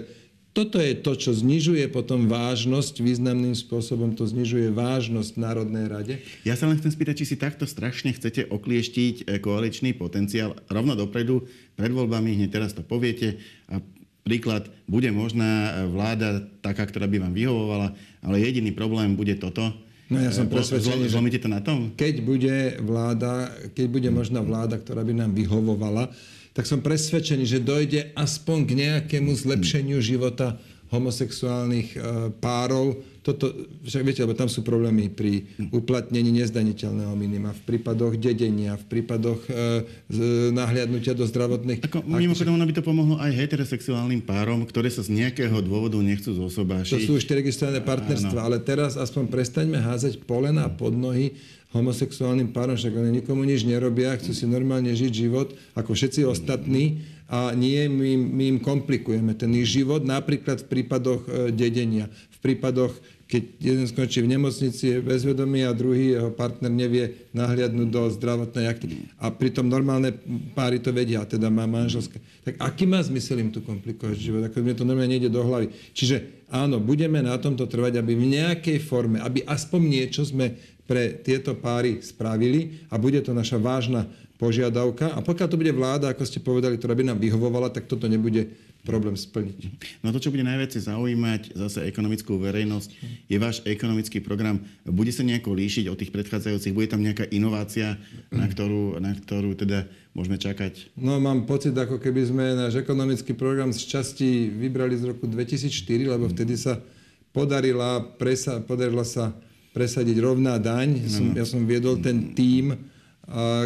toto 0.54 0.78
je 0.78 0.94
to, 0.94 1.18
čo 1.18 1.34
znižuje 1.34 1.90
potom 1.90 2.30
vážnosť, 2.30 3.02
významným 3.02 3.58
spôsobom 3.58 4.14
to 4.14 4.30
znižuje 4.30 4.70
vážnosť 4.70 5.42
Národnej 5.42 5.86
rade. 5.90 6.14
Ja 6.46 6.54
sa 6.54 6.70
len 6.70 6.78
chcem 6.78 6.94
spýtať, 6.94 7.26
či 7.26 7.34
si 7.34 7.36
takto 7.42 7.66
strašne 7.66 8.14
chcete 8.14 8.54
oklieštiť 8.54 9.16
eh, 9.26 9.42
koaličný 9.42 9.98
potenciál 9.98 10.54
rovno 10.70 10.94
dopredu, 10.94 11.50
pred 11.74 11.90
voľbami, 11.90 12.38
hneď 12.38 12.50
teraz 12.54 12.78
to 12.78 12.86
poviete 12.86 13.42
a 13.66 13.82
príklad, 14.22 14.70
bude 14.86 15.10
možná 15.10 15.50
eh, 15.50 15.90
vláda 15.90 16.46
taká, 16.62 16.86
ktorá 16.86 17.10
by 17.10 17.18
vám 17.18 17.34
vyhovovala, 17.34 17.98
ale 18.22 18.46
jediný 18.46 18.70
problém 18.70 19.18
bude 19.18 19.34
toto, 19.42 19.74
No 20.12 20.22
ja 20.22 20.30
som 20.30 20.46
eh, 20.46 20.54
presvedčený, 20.54 21.10
že 21.10 21.42
to 21.42 21.50
na 21.50 21.66
tom? 21.66 21.98
Keď 21.98 22.16
bude 22.22 22.78
vláda, 22.86 23.50
keď 23.74 23.86
bude 23.90 24.10
možná 24.14 24.46
vláda, 24.46 24.78
ktorá 24.78 25.02
by 25.02 25.14
nám 25.18 25.32
vyhovovala, 25.34 26.14
tak 26.54 26.70
som 26.70 26.86
presvedčený, 26.86 27.44
že 27.50 27.60
dojde 27.66 28.14
aspoň 28.14 28.58
k 28.70 28.72
nejakému 28.78 29.34
zlepšeniu 29.34 29.98
života 30.00 30.62
homosexuálnych 30.94 31.98
e, 31.98 32.00
párov. 32.38 33.02
Toto, 33.26 33.50
však 33.88 34.04
viete, 34.04 34.22
lebo 34.22 34.36
tam 34.38 34.52
sú 34.52 34.62
problémy 34.62 35.10
pri 35.10 35.48
uplatnení 35.72 36.44
nezdaniteľného 36.44 37.16
minima, 37.18 37.56
v 37.56 37.62
prípadoch 37.66 38.14
dedenia, 38.20 38.78
v 38.78 38.86
prípadoch 38.86 39.42
e, 39.50 40.52
nahliadnutia 40.54 41.18
do 41.18 41.26
zdravotných... 41.26 41.88
Ako, 41.88 42.06
mimochodom, 42.06 42.60
ono 42.60 42.68
by 42.68 42.76
to 42.78 42.84
pomohlo 42.86 43.16
aj 43.18 43.32
heterosexuálnym 43.34 44.22
párom, 44.22 44.62
ktoré 44.70 44.92
sa 44.94 45.02
z 45.02 45.18
nejakého 45.18 45.56
dôvodu 45.66 45.98
nechcú 45.98 46.36
zosobášiť. 46.36 46.94
To 46.94 47.00
sú 47.00 47.14
už 47.18 47.26
registrované 47.26 47.82
partnerstva, 47.82 48.40
ale 48.44 48.62
teraz 48.62 48.94
aspoň 49.00 49.32
prestaňme 49.32 49.80
házať 49.82 50.22
polena 50.28 50.70
pod 50.70 50.94
nohy 50.94 51.34
homosexuálnym 51.74 52.54
párom, 52.54 52.78
však 52.78 52.94
oni 52.94 53.20
nikomu 53.20 53.44
nič 53.44 53.66
nerobia, 53.66 54.14
chcú 54.22 54.32
si 54.32 54.46
normálne 54.46 54.94
žiť 54.94 55.12
život 55.12 55.58
ako 55.74 55.98
všetci 55.98 56.22
ostatní 56.30 57.02
a 57.34 57.50
nie 57.58 57.90
my, 57.90 58.14
my 58.14 58.44
im 58.56 58.60
komplikujeme 58.62 59.34
ten 59.34 59.50
ich 59.58 59.74
život, 59.74 60.06
napríklad 60.06 60.62
v 60.62 60.70
prípadoch 60.70 61.26
e, 61.26 61.50
dedenia, 61.50 62.06
v 62.30 62.38
prípadoch, 62.46 62.94
keď 63.26 63.44
jeden 63.58 63.86
skončí 63.90 64.22
v 64.22 64.38
nemocnici, 64.38 65.02
bezvedomý 65.02 65.66
a 65.66 65.74
druhý 65.74 66.14
jeho 66.14 66.30
partner 66.30 66.70
nevie 66.70 67.26
nahliadnúť 67.34 67.90
do 67.90 68.06
zdravotnej 68.14 68.70
akty. 68.70 69.10
A 69.18 69.34
pritom 69.34 69.66
normálne 69.66 70.14
páry 70.54 70.78
to 70.78 70.94
vedia, 70.94 71.26
teda 71.26 71.50
má 71.50 71.66
manželské. 71.66 72.22
Tak 72.46 72.62
aký 72.62 72.86
má 72.86 73.02
zmysel 73.02 73.42
im 73.42 73.50
tu 73.50 73.66
komplikovať 73.66 74.18
život? 74.22 74.46
Ako 74.46 74.62
mne 74.62 74.78
to 74.78 74.86
normálne 74.86 75.18
nejde 75.18 75.34
do 75.34 75.42
hlavy. 75.42 75.74
Čiže 75.98 76.46
áno, 76.54 76.78
budeme 76.78 77.26
na 77.26 77.34
tomto 77.42 77.66
trvať, 77.66 77.98
aby 77.98 78.14
v 78.14 78.38
nejakej 78.38 78.78
forme, 78.86 79.18
aby 79.18 79.42
aspoň 79.50 79.82
niečo 79.82 80.22
sme 80.22 80.54
pre 80.84 81.16
tieto 81.24 81.56
páry 81.56 82.04
spravili 82.04 82.84
a 82.92 83.00
bude 83.00 83.20
to 83.24 83.32
naša 83.32 83.56
vážna 83.60 84.08
požiadavka. 84.36 85.16
A 85.16 85.24
pokiaľ 85.24 85.48
to 85.48 85.60
bude 85.60 85.72
vláda, 85.72 86.12
ako 86.12 86.28
ste 86.28 86.44
povedali, 86.44 86.76
ktorá 86.76 86.92
by 86.92 87.14
nám 87.14 87.20
vyhovovala, 87.24 87.72
tak 87.72 87.88
toto 87.88 88.12
nebude 88.12 88.52
problém 88.84 89.16
splniť. 89.16 89.80
No 90.04 90.12
to, 90.12 90.20
čo 90.20 90.28
bude 90.28 90.44
najviac 90.44 90.76
zaujímať 90.76 91.56
zase 91.56 91.88
ekonomickú 91.88 92.36
verejnosť, 92.36 92.90
je 93.32 93.38
váš 93.40 93.64
ekonomický 93.64 94.20
program. 94.20 94.60
Bude 94.84 95.16
sa 95.16 95.24
nejako 95.24 95.56
líšiť 95.56 95.88
od 95.88 95.96
tých 95.96 96.12
predchádzajúcich? 96.12 96.76
Bude 96.76 96.92
tam 96.92 97.00
nejaká 97.00 97.32
inovácia, 97.32 97.96
na 98.28 98.44
ktorú, 98.44 99.00
na 99.00 99.16
ktorú 99.16 99.56
teda 99.56 99.88
môžeme 100.12 100.36
čakať? 100.36 100.92
No 101.00 101.16
mám 101.24 101.48
pocit, 101.48 101.72
ako 101.72 101.96
keby 101.96 102.28
sme 102.28 102.46
náš 102.60 102.76
ekonomický 102.76 103.32
program 103.32 103.72
z 103.72 103.88
časti 103.88 104.52
vybrali 104.52 105.00
z 105.00 105.16
roku 105.16 105.32
2004, 105.32 105.72
lebo 106.20 106.28
vtedy 106.28 106.60
sa 106.60 106.84
podarila, 107.32 108.04
presa, 108.20 108.60
podarila 108.60 109.08
sa 109.08 109.32
presadiť 109.74 110.18
rovná 110.22 110.62
daň. 110.62 111.02
Ja 111.02 111.10
som, 111.10 111.26
ja 111.34 111.46
som 111.50 111.62
viedol 111.66 112.00
ten 112.00 112.32
tím, 112.38 112.78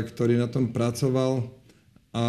ktorý 0.08 0.40
na 0.40 0.48
tom 0.48 0.72
pracoval 0.72 1.44
a, 2.16 2.26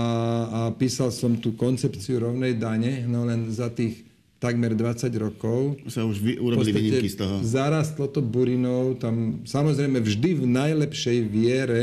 a 0.51 0.61
písal 0.75 1.15
som 1.15 1.39
tú 1.39 1.55
koncepciu 1.55 2.21
rovnej 2.21 2.59
dane, 2.59 3.07
no 3.07 3.25
len 3.25 3.49
za 3.49 3.71
tých 3.71 4.05
takmer 4.39 4.75
20 4.75 5.11
rokov. 5.19 5.79
Sa 5.91 6.07
už 6.07 6.19
vy, 6.19 6.33
urobili 6.39 6.75
výnimky 6.75 7.11
z 7.11 7.17
toho. 7.23 7.43
Zarastlo 7.43 8.07
to 8.11 8.23
burinou, 8.23 8.95
tam 8.99 9.43
samozrejme 9.47 9.99
vždy 9.99 10.31
v 10.39 10.45
najlepšej 10.47 11.19
viere 11.27 11.81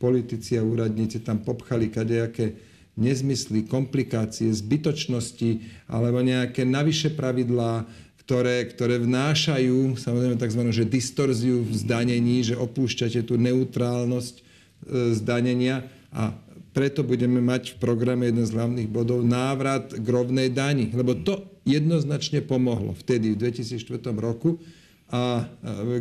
politici 0.00 0.56
a 0.56 0.64
úradníci 0.64 1.20
tam 1.20 1.42
popchali 1.42 1.92
kadejaké 1.92 2.56
nezmysly, 2.98 3.62
komplikácie, 3.70 4.50
zbytočnosti 4.50 5.62
alebo 5.86 6.18
nejaké 6.18 6.66
navyše 6.66 7.14
pravidlá, 7.14 7.86
ktoré, 8.28 8.68
ktoré 8.68 9.00
vnášajú 9.00 9.96
samozrejme 9.96 10.36
tzv. 10.36 10.60
Že 10.68 10.84
distorziu 10.84 11.64
v 11.64 11.72
zdanení, 11.72 12.44
že 12.44 12.60
opúšťate 12.60 13.24
tú 13.24 13.40
neutrálnosť 13.40 14.44
E, 14.86 15.10
zdanenia 15.18 15.90
a 16.14 16.30
preto 16.70 17.02
budeme 17.02 17.42
mať 17.42 17.74
v 17.74 17.76
programe 17.82 18.30
jeden 18.30 18.46
z 18.46 18.54
hlavných 18.54 18.86
bodov 18.86 19.26
návrat 19.26 19.90
k 19.90 20.06
rovnej 20.06 20.54
dani, 20.54 20.94
lebo 20.94 21.18
to 21.18 21.42
jednoznačne 21.66 22.46
pomohlo 22.46 22.94
vtedy 22.94 23.34
v 23.34 23.50
2004 23.50 24.14
roku 24.14 24.62
a 25.10 25.50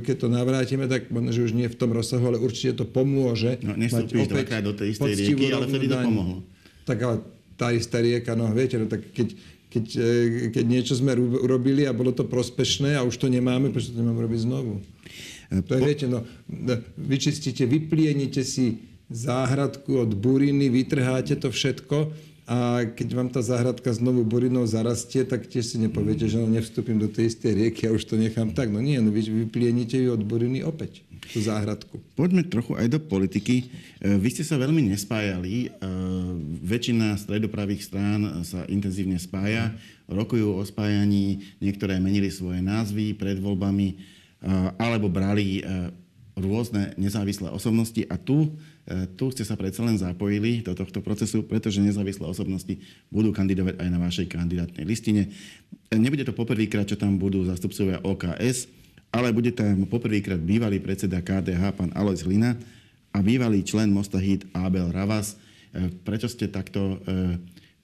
keď 0.04 0.16
to 0.20 0.28
navrátime, 0.30 0.86
tak 0.86 1.10
možno, 1.10 1.32
že 1.34 1.42
už 1.50 1.54
nie 1.58 1.66
v 1.72 1.80
tom 1.80 1.96
rozsahu, 1.96 2.22
ale 2.28 2.38
určite 2.38 2.84
to 2.84 2.86
pomôže. 2.86 3.58
No, 3.66 3.74
nestúpiš 3.74 4.30
dvakrát 4.30 4.62
do 4.62 4.76
tej 4.78 4.94
istej 4.94 5.14
rieky, 5.16 5.46
ale 5.50 5.66
vtedy 5.66 5.86
to 5.90 5.98
pomohlo. 5.98 6.38
Tak 6.86 6.98
ale 7.02 7.16
tá 7.58 7.74
istá 7.74 7.98
rieka, 7.98 8.38
no 8.38 8.46
viete, 8.54 8.78
no 8.78 8.86
tak 8.86 9.02
keď, 9.16 9.34
keď, 9.78 9.86
e, 9.94 10.10
keď 10.50 10.66
niečo 10.66 10.94
sme 10.98 11.14
urobili 11.18 11.86
a 11.86 11.94
bolo 11.94 12.10
to 12.10 12.26
prospešné 12.26 12.98
a 12.98 13.06
už 13.06 13.22
to 13.22 13.30
nemáme, 13.30 13.70
prečo 13.70 13.94
to 13.94 14.02
nemáme 14.02 14.26
robiť 14.26 14.42
znovu? 14.50 14.82
To 15.48 15.72
je, 15.78 15.82
viete, 15.82 16.06
no, 16.12 16.28
vyčistíte, 17.00 17.64
vyplienite 17.64 18.44
si 18.44 18.84
záhradku 19.08 20.04
od 20.04 20.12
buriny, 20.12 20.68
vytrháte 20.68 21.40
to 21.40 21.54
všetko 21.54 22.12
a 22.48 22.88
keď 22.88 23.08
vám 23.12 23.28
tá 23.28 23.44
záhradka 23.44 23.92
znovu 23.92 24.24
burinou 24.24 24.64
zarastie, 24.64 25.28
tak 25.28 25.52
tiež 25.52 25.76
si 25.76 25.78
nepoviete, 25.84 26.32
že 26.32 26.40
no, 26.40 26.48
nevstúpim 26.48 26.96
do 26.96 27.12
tej 27.12 27.36
istej 27.36 27.52
rieky 27.60 27.92
a 27.92 27.92
už 27.92 28.08
to 28.08 28.16
nechám 28.16 28.56
tak. 28.56 28.72
No 28.72 28.80
nie, 28.80 28.96
no 29.04 29.12
vy 29.12 29.28
vyplienite 29.28 30.00
ju 30.00 30.16
od 30.16 30.24
buriny 30.24 30.64
opäť, 30.64 31.04
tú 31.28 31.44
záhradku. 31.44 32.00
Poďme 32.16 32.48
trochu 32.48 32.80
aj 32.80 32.88
do 32.88 33.04
politiky. 33.04 33.68
E, 34.00 34.16
vy 34.16 34.32
ste 34.32 34.48
sa 34.48 34.56
veľmi 34.56 34.80
nespájali. 34.96 35.68
E, 35.68 35.70
väčšina 36.64 37.20
stredopravých 37.20 37.84
strán 37.84 38.48
sa 38.48 38.64
intenzívne 38.72 39.20
spája, 39.20 39.76
rokujú 40.08 40.56
o 40.56 40.64
spájaní, 40.64 41.44
niektoré 41.60 42.00
menili 42.00 42.32
svoje 42.32 42.64
názvy 42.64 43.12
pred 43.12 43.44
voľbami 43.44 44.16
alebo 44.78 45.10
brali 45.10 45.66
rôzne 46.38 46.94
nezávislé 47.02 47.50
osobnosti 47.50 48.00
a 48.08 48.16
tu, 48.16 48.54
tu 49.18 49.26
ste 49.34 49.42
sa 49.42 49.58
predsa 49.58 49.82
len 49.82 49.98
zapojili 49.98 50.62
do 50.62 50.78
tohto 50.78 51.02
procesu, 51.02 51.42
pretože 51.42 51.82
nezávislé 51.82 52.30
osobnosti 52.30 52.78
budú 53.10 53.34
kandidovať 53.34 53.82
aj 53.82 53.90
na 53.90 54.00
vašej 54.00 54.30
kandidátnej 54.30 54.86
listine. 54.86 55.34
Nebude 55.90 56.22
to 56.22 56.38
poprvýkrát, 56.38 56.86
čo 56.86 56.96
tam 56.96 57.18
budú 57.18 57.42
zastupcovia 57.44 58.06
OKS, 58.06 58.70
ale 59.10 59.34
bude 59.34 59.50
tam 59.56 59.90
poprvýkrát 59.90 60.38
bývalý 60.38 60.78
predseda 60.78 61.26
KDH, 61.26 61.74
pán 61.74 61.92
Alois 61.98 62.22
Hlina 62.22 62.54
a 63.10 63.20
bývalý 63.26 63.66
člen 63.66 63.90
Mostahid 63.90 64.46
Abel 64.54 64.94
Ravas. 64.94 65.42
Prečo 66.06 66.30
ste 66.30 66.48
takto 66.48 67.02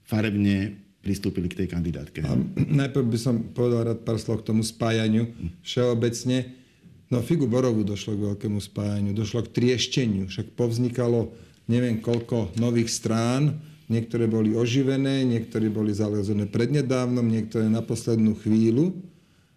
farebne 0.06 0.78
pristúpili 1.04 1.52
k 1.52 1.64
tej 1.64 1.68
kandidátke? 1.68 2.24
A 2.24 2.32
najprv 2.56 3.06
by 3.12 3.18
som 3.20 3.40
povedal 3.52 3.92
rád 3.92 4.00
pár 4.08 4.16
slov 4.16 4.40
k 4.40 4.52
tomu 4.52 4.64
spájaniu 4.64 5.28
všeobecne. 5.60 6.63
No 7.12 7.20
figu 7.20 7.44
Borovu 7.44 7.84
došlo 7.84 8.16
k 8.16 8.24
veľkému 8.32 8.60
spájaniu, 8.60 9.12
došlo 9.12 9.44
k 9.44 9.52
triešteniu, 9.52 10.28
však 10.28 10.56
povznikalo 10.56 11.32
neviem 11.68 12.00
koľko 12.00 12.56
nových 12.60 12.92
strán, 12.92 13.60
niektoré 13.88 14.24
boli 14.24 14.56
oživené, 14.56 15.24
niektoré 15.24 15.68
boli 15.68 15.92
zalezené 15.92 16.48
prednedávnom, 16.48 17.24
niektoré 17.24 17.68
na 17.68 17.84
poslednú 17.84 18.36
chvíľu. 18.40 18.96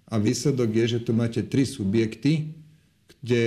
A 0.07 0.19
výsledok 0.19 0.71
je, 0.71 0.85
že 0.97 1.03
tu 1.03 1.11
máte 1.11 1.43
tri 1.43 1.67
subjekty, 1.67 2.55
kde 3.19 3.43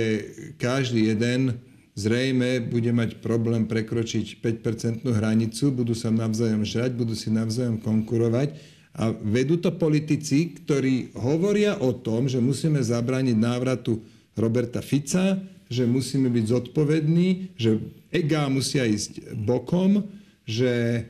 každý 0.61 1.09
jeden 1.09 1.57
zrejme 1.97 2.61
bude 2.69 2.93
mať 2.93 3.17
problém 3.21 3.65
prekročiť 3.65 4.41
5-percentnú 4.41 5.09
hranicu, 5.13 5.73
budú 5.73 5.97
sa 5.97 6.13
navzájom 6.13 6.61
žrať, 6.65 6.93
budú 6.93 7.17
si 7.17 7.33
navzájom 7.33 7.81
konkurovať 7.81 8.80
a 8.91 9.15
vedú 9.15 9.55
to 9.55 9.71
politici, 9.71 10.51
ktorí 10.51 11.15
hovoria 11.15 11.79
o 11.79 11.95
tom, 11.95 12.27
že 12.27 12.43
musíme 12.43 12.83
zabrániť 12.83 13.37
návratu 13.39 14.03
Roberta 14.35 14.83
Fica, 14.83 15.39
že 15.71 15.87
musíme 15.87 16.27
byť 16.27 16.45
zodpovední, 16.51 17.55
že 17.55 17.79
EGA 18.11 18.51
musia 18.51 18.83
ísť 18.83 19.31
bokom, 19.39 20.03
že 20.43 20.71
e, 20.71 21.01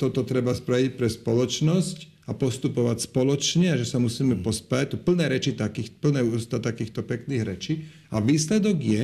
toto 0.00 0.24
treba 0.24 0.56
spraviť 0.56 0.90
pre 0.96 1.08
spoločnosť 1.12 1.96
a 2.24 2.32
postupovať 2.32 3.04
spoločne 3.04 3.76
a 3.76 3.76
že 3.76 3.84
sa 3.84 4.00
musíme 4.00 4.40
pospájať. 4.40 4.96
Tu 4.96 4.98
plné 5.04 5.28
reči 5.28 5.52
takých, 5.52 5.92
plné 6.00 6.24
ústa 6.24 6.56
takýchto 6.56 7.04
pekných 7.04 7.44
rečí. 7.44 7.84
A 8.08 8.24
výsledok 8.24 8.80
je, 8.80 9.02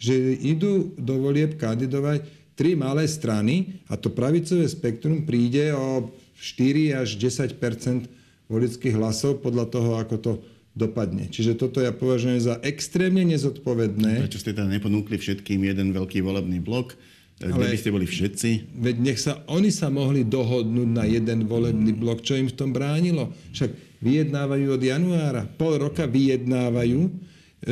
že 0.00 0.16
idú 0.40 0.96
do 0.96 1.20
volieb 1.20 1.60
kandidovať 1.60 2.24
tri 2.56 2.72
malé 2.72 3.04
strany 3.04 3.84
a 3.92 4.00
to 4.00 4.08
pravicové 4.08 4.64
spektrum 4.64 5.28
príde 5.28 5.76
o 5.76 6.08
4 6.40 7.04
až 7.04 7.20
10% 7.20 8.08
volických 8.48 8.94
hlasov 8.96 9.44
podľa 9.44 9.66
toho, 9.68 9.90
ako 10.00 10.16
to 10.18 10.32
dopadne. 10.72 11.28
Čiže 11.28 11.60
toto 11.60 11.84
ja 11.84 11.92
považujem 11.92 12.40
za 12.40 12.54
extrémne 12.64 13.22
nezodpovedné. 13.28 14.24
Prečo 14.26 14.40
ste 14.40 14.56
teda 14.56 14.66
neponúkli 14.66 15.20
všetkým 15.20 15.68
jeden 15.68 15.92
veľký 15.92 16.24
volebný 16.24 16.58
blok? 16.64 16.96
Kde 17.40 17.56
Ale, 17.56 17.72
by 17.72 17.80
ste 17.80 17.94
boli 17.94 18.04
všetci? 18.08 18.48
Veď 18.80 18.96
nech 19.00 19.20
sa, 19.20 19.40
oni 19.48 19.72
sa 19.72 19.88
mohli 19.88 20.24
dohodnúť 20.24 20.90
na 20.90 21.08
jeden 21.08 21.48
volebný 21.48 21.96
blok, 21.96 22.20
čo 22.20 22.36
im 22.36 22.48
v 22.48 22.56
tom 22.56 22.72
bránilo. 22.72 23.32
Však 23.56 24.00
vyjednávajú 24.00 24.66
od 24.76 24.82
januára, 24.82 25.44
pol 25.44 25.80
roka 25.80 26.04
vyjednávajú, 26.04 27.00
e, 27.00 27.10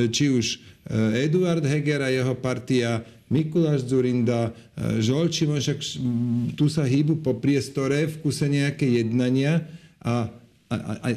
či 0.09 0.33
už 0.33 0.69
Eh, 0.89 1.29
Eduard 1.29 1.61
Heger 1.61 2.01
a 2.01 2.09
jeho 2.09 2.33
partia, 2.41 3.05
Mikuláš 3.29 3.85
Zurinda, 3.85 4.53
eh, 4.53 5.01
Žolčimon, 5.05 5.61
však 5.61 5.79
tu 6.57 6.67
sa 6.73 6.85
hýbu 6.89 7.21
po 7.21 7.37
priestore 7.37 8.09
v 8.09 8.15
kuse 8.25 8.49
nejaké 8.49 8.89
jednania 8.89 9.69
a, 10.01 10.33
a, 10.73 10.77
a 11.05 11.09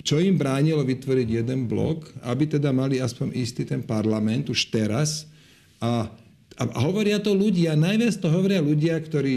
čo 0.00 0.16
im 0.16 0.40
bránilo 0.40 0.80
vytvoriť 0.80 1.28
jeden 1.44 1.68
blok, 1.68 2.08
aby 2.24 2.56
teda 2.56 2.72
mali 2.72 2.96
aspoň 3.00 3.36
istý 3.36 3.68
ten 3.68 3.84
parlament 3.84 4.48
už 4.48 4.72
teraz. 4.72 5.28
A, 5.80 6.08
a, 6.56 6.62
a 6.64 6.78
hovoria 6.80 7.20
to 7.20 7.36
ľudia, 7.36 7.76
najviac 7.76 8.16
to 8.16 8.28
hovoria 8.32 8.64
ľudia, 8.64 8.96
ktorí 8.96 9.34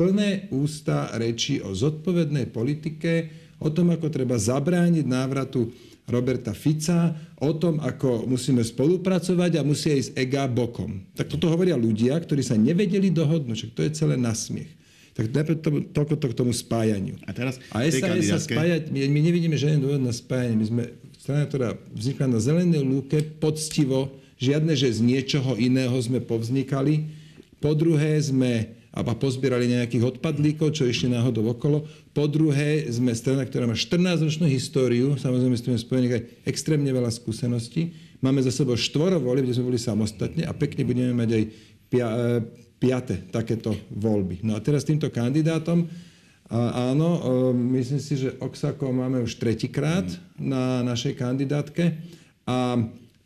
plné 0.00 0.48
ústa 0.48 1.12
reči 1.20 1.60
o 1.60 1.76
zodpovednej 1.76 2.48
politike, 2.48 3.28
o 3.62 3.70
tom, 3.70 3.94
ako 3.94 4.10
treba 4.10 4.40
zabrániť 4.40 5.06
návratu 5.06 5.70
Roberta 6.10 6.50
Fica, 6.50 7.14
o 7.38 7.54
tom, 7.54 7.78
ako 7.78 8.26
musíme 8.26 8.62
spolupracovať 8.62 9.58
a 9.58 9.66
musia 9.66 9.94
ísť 9.94 10.18
ega 10.18 10.50
bokom. 10.50 11.06
Tak 11.14 11.30
toto 11.30 11.46
hovoria 11.46 11.78
ľudia, 11.78 12.18
ktorí 12.18 12.42
sa 12.42 12.58
nevedeli 12.58 13.08
dohodnúť, 13.14 13.70
to 13.72 13.86
je 13.86 13.94
celé 13.94 14.18
nasmiech. 14.18 14.70
Tak 15.12 15.28
najprv 15.28 15.56
to, 15.60 15.70
toľko 15.92 16.14
to 16.16 16.26
k 16.32 16.38
tomu 16.40 16.52
spájaniu. 16.56 17.20
A 17.28 17.36
teraz 17.36 17.60
a 17.68 17.84
SAS 17.84 18.32
sa 18.32 18.40
spájať, 18.40 18.88
my, 18.88 19.04
my 19.12 19.20
nevidíme 19.20 19.56
žiaden 19.60 19.84
dôvod 19.84 20.00
na 20.00 20.10
spájanie. 20.10 20.56
My 20.56 20.66
sme 20.66 20.82
strana, 21.20 21.44
ktorá 21.44 21.68
vznikla 21.92 22.26
na 22.32 22.40
zelenej 22.40 22.82
lúke, 22.82 23.20
poctivo, 23.38 24.16
žiadne, 24.40 24.72
že 24.72 24.90
z 24.90 25.04
niečoho 25.04 25.54
iného 25.60 25.94
sme 26.00 26.18
povznikali. 26.24 27.12
Po 27.60 27.76
druhé 27.76 28.18
sme 28.18 28.81
a 28.92 29.00
pozbierali 29.16 29.72
nejakých 29.72 30.16
odpadlíkov, 30.16 30.76
čo 30.76 30.84
išli 30.84 31.16
náhodou 31.16 31.48
okolo. 31.48 31.88
Po 32.12 32.28
druhé, 32.28 32.84
sme 32.92 33.16
strana, 33.16 33.48
ktorá 33.48 33.64
má 33.64 33.72
14-ročnú 33.72 34.44
históriu, 34.44 35.16
samozrejme 35.16 35.56
s 35.56 35.64
tým 35.64 35.80
spojených 35.80 36.14
aj 36.20 36.22
extrémne 36.44 36.92
veľa 36.92 37.08
skúseností. 37.08 37.96
Máme 38.20 38.44
za 38.44 38.52
sebou 38.52 38.76
štvoro 38.76 39.16
voľby, 39.16 39.48
kde 39.48 39.56
sme 39.56 39.72
boli 39.72 39.80
samostatne 39.80 40.44
a 40.44 40.52
pekne 40.52 40.84
budeme 40.84 41.16
mať 41.16 41.30
aj 41.32 41.42
pia, 41.88 42.08
e, 42.12 42.28
piate 42.76 43.32
takéto 43.32 43.72
voľby. 43.96 44.44
No 44.44 44.54
a 44.54 44.60
teraz 44.60 44.84
týmto 44.84 45.08
kandidátom, 45.08 45.88
a 46.52 46.92
áno, 46.92 47.08
e, 47.16 47.20
myslím 47.80 47.96
si, 47.96 48.20
že 48.20 48.36
Oksako 48.44 48.92
máme 48.92 49.24
už 49.24 49.40
tretíkrát 49.40 50.04
na 50.36 50.84
našej 50.84 51.16
kandidátke 51.16 51.96
a 52.44 52.76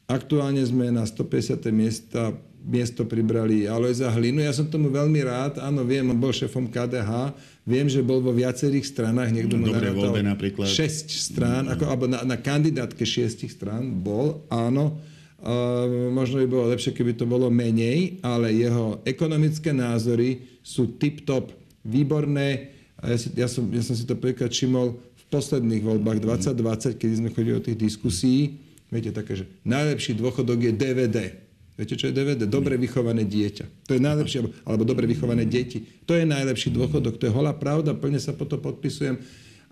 aktuálne 0.06 0.62
sme 0.62 0.94
na 0.94 1.02
150. 1.02 1.75
miesta 1.75 2.30
miesto 2.66 3.06
pribrali 3.06 3.70
Alojza 3.70 4.11
Hlinu. 4.11 4.42
Ja 4.42 4.50
som 4.50 4.66
tomu 4.66 4.90
veľmi 4.90 5.23
rád. 5.23 5.62
Áno, 5.62 5.87
viem, 5.87 6.02
on 6.11 6.18
bol 6.18 6.35
šefom 6.35 6.66
KDH. 6.66 7.30
Viem, 7.62 7.87
že 7.87 8.02
bol 8.02 8.18
vo 8.18 8.35
viacerých 8.35 8.82
stranách. 8.82 9.30
Niekto 9.30 9.54
mu 9.54 9.70
Dobre 9.70 9.94
voľbe 9.94 10.26
napríklad. 10.26 10.66
6 10.66 11.06
strán, 11.06 11.70
ako, 11.70 11.87
alebo 11.87 12.11
na, 12.11 12.26
na 12.26 12.35
kandidátke 12.35 13.06
6 13.06 13.46
strán 13.46 13.87
bol, 14.02 14.42
áno. 14.50 14.99
Uh, 15.37 16.11
možno 16.11 16.42
by 16.42 16.46
bolo 16.50 16.64
lepšie, 16.75 16.90
keby 16.90 17.14
to 17.14 17.23
bolo 17.23 17.46
menej, 17.46 18.18
ale 18.25 18.50
jeho 18.50 18.99
ekonomické 19.06 19.70
názory 19.70 20.58
sú 20.66 20.99
tip-top, 20.99 21.54
výborné. 21.87 22.75
A 22.99 23.14
ja, 23.14 23.16
si, 23.20 23.30
ja, 23.38 23.46
som, 23.46 23.62
ja 23.70 23.85
som 23.85 23.94
si 23.94 24.02
to 24.02 24.18
prvýkrát 24.18 24.50
všimol 24.50 24.99
v 24.99 25.25
posledných 25.30 25.87
voľbách 25.87 26.18
2020, 26.18 26.99
keď 26.99 27.08
sme 27.14 27.30
chodili 27.30 27.54
o 27.54 27.62
tých 27.62 27.78
diskusí. 27.78 28.58
Viete, 28.90 29.14
také, 29.14 29.38
že 29.38 29.44
najlepší 29.62 30.18
dôchodok 30.18 30.66
je 30.66 30.73
DVD 30.75 31.46
Viete, 31.76 31.92
čo 31.92 32.09
je 32.09 32.16
DVD? 32.16 32.49
Dobre 32.49 32.80
vychované 32.80 33.28
dieťa. 33.28 33.85
To 33.85 33.92
je 33.92 34.00
najlepšie, 34.00 34.64
alebo 34.64 34.88
dobre 34.88 35.04
vychované 35.04 35.45
deti. 35.45 35.85
To 36.09 36.16
je 36.16 36.25
najlepší 36.25 36.73
dôchodok. 36.73 37.21
To 37.21 37.28
je 37.28 37.33
holá 37.37 37.52
pravda, 37.52 37.92
plne 37.92 38.16
sa 38.16 38.33
po 38.33 38.49
to 38.49 38.56
podpisujem. 38.56 39.21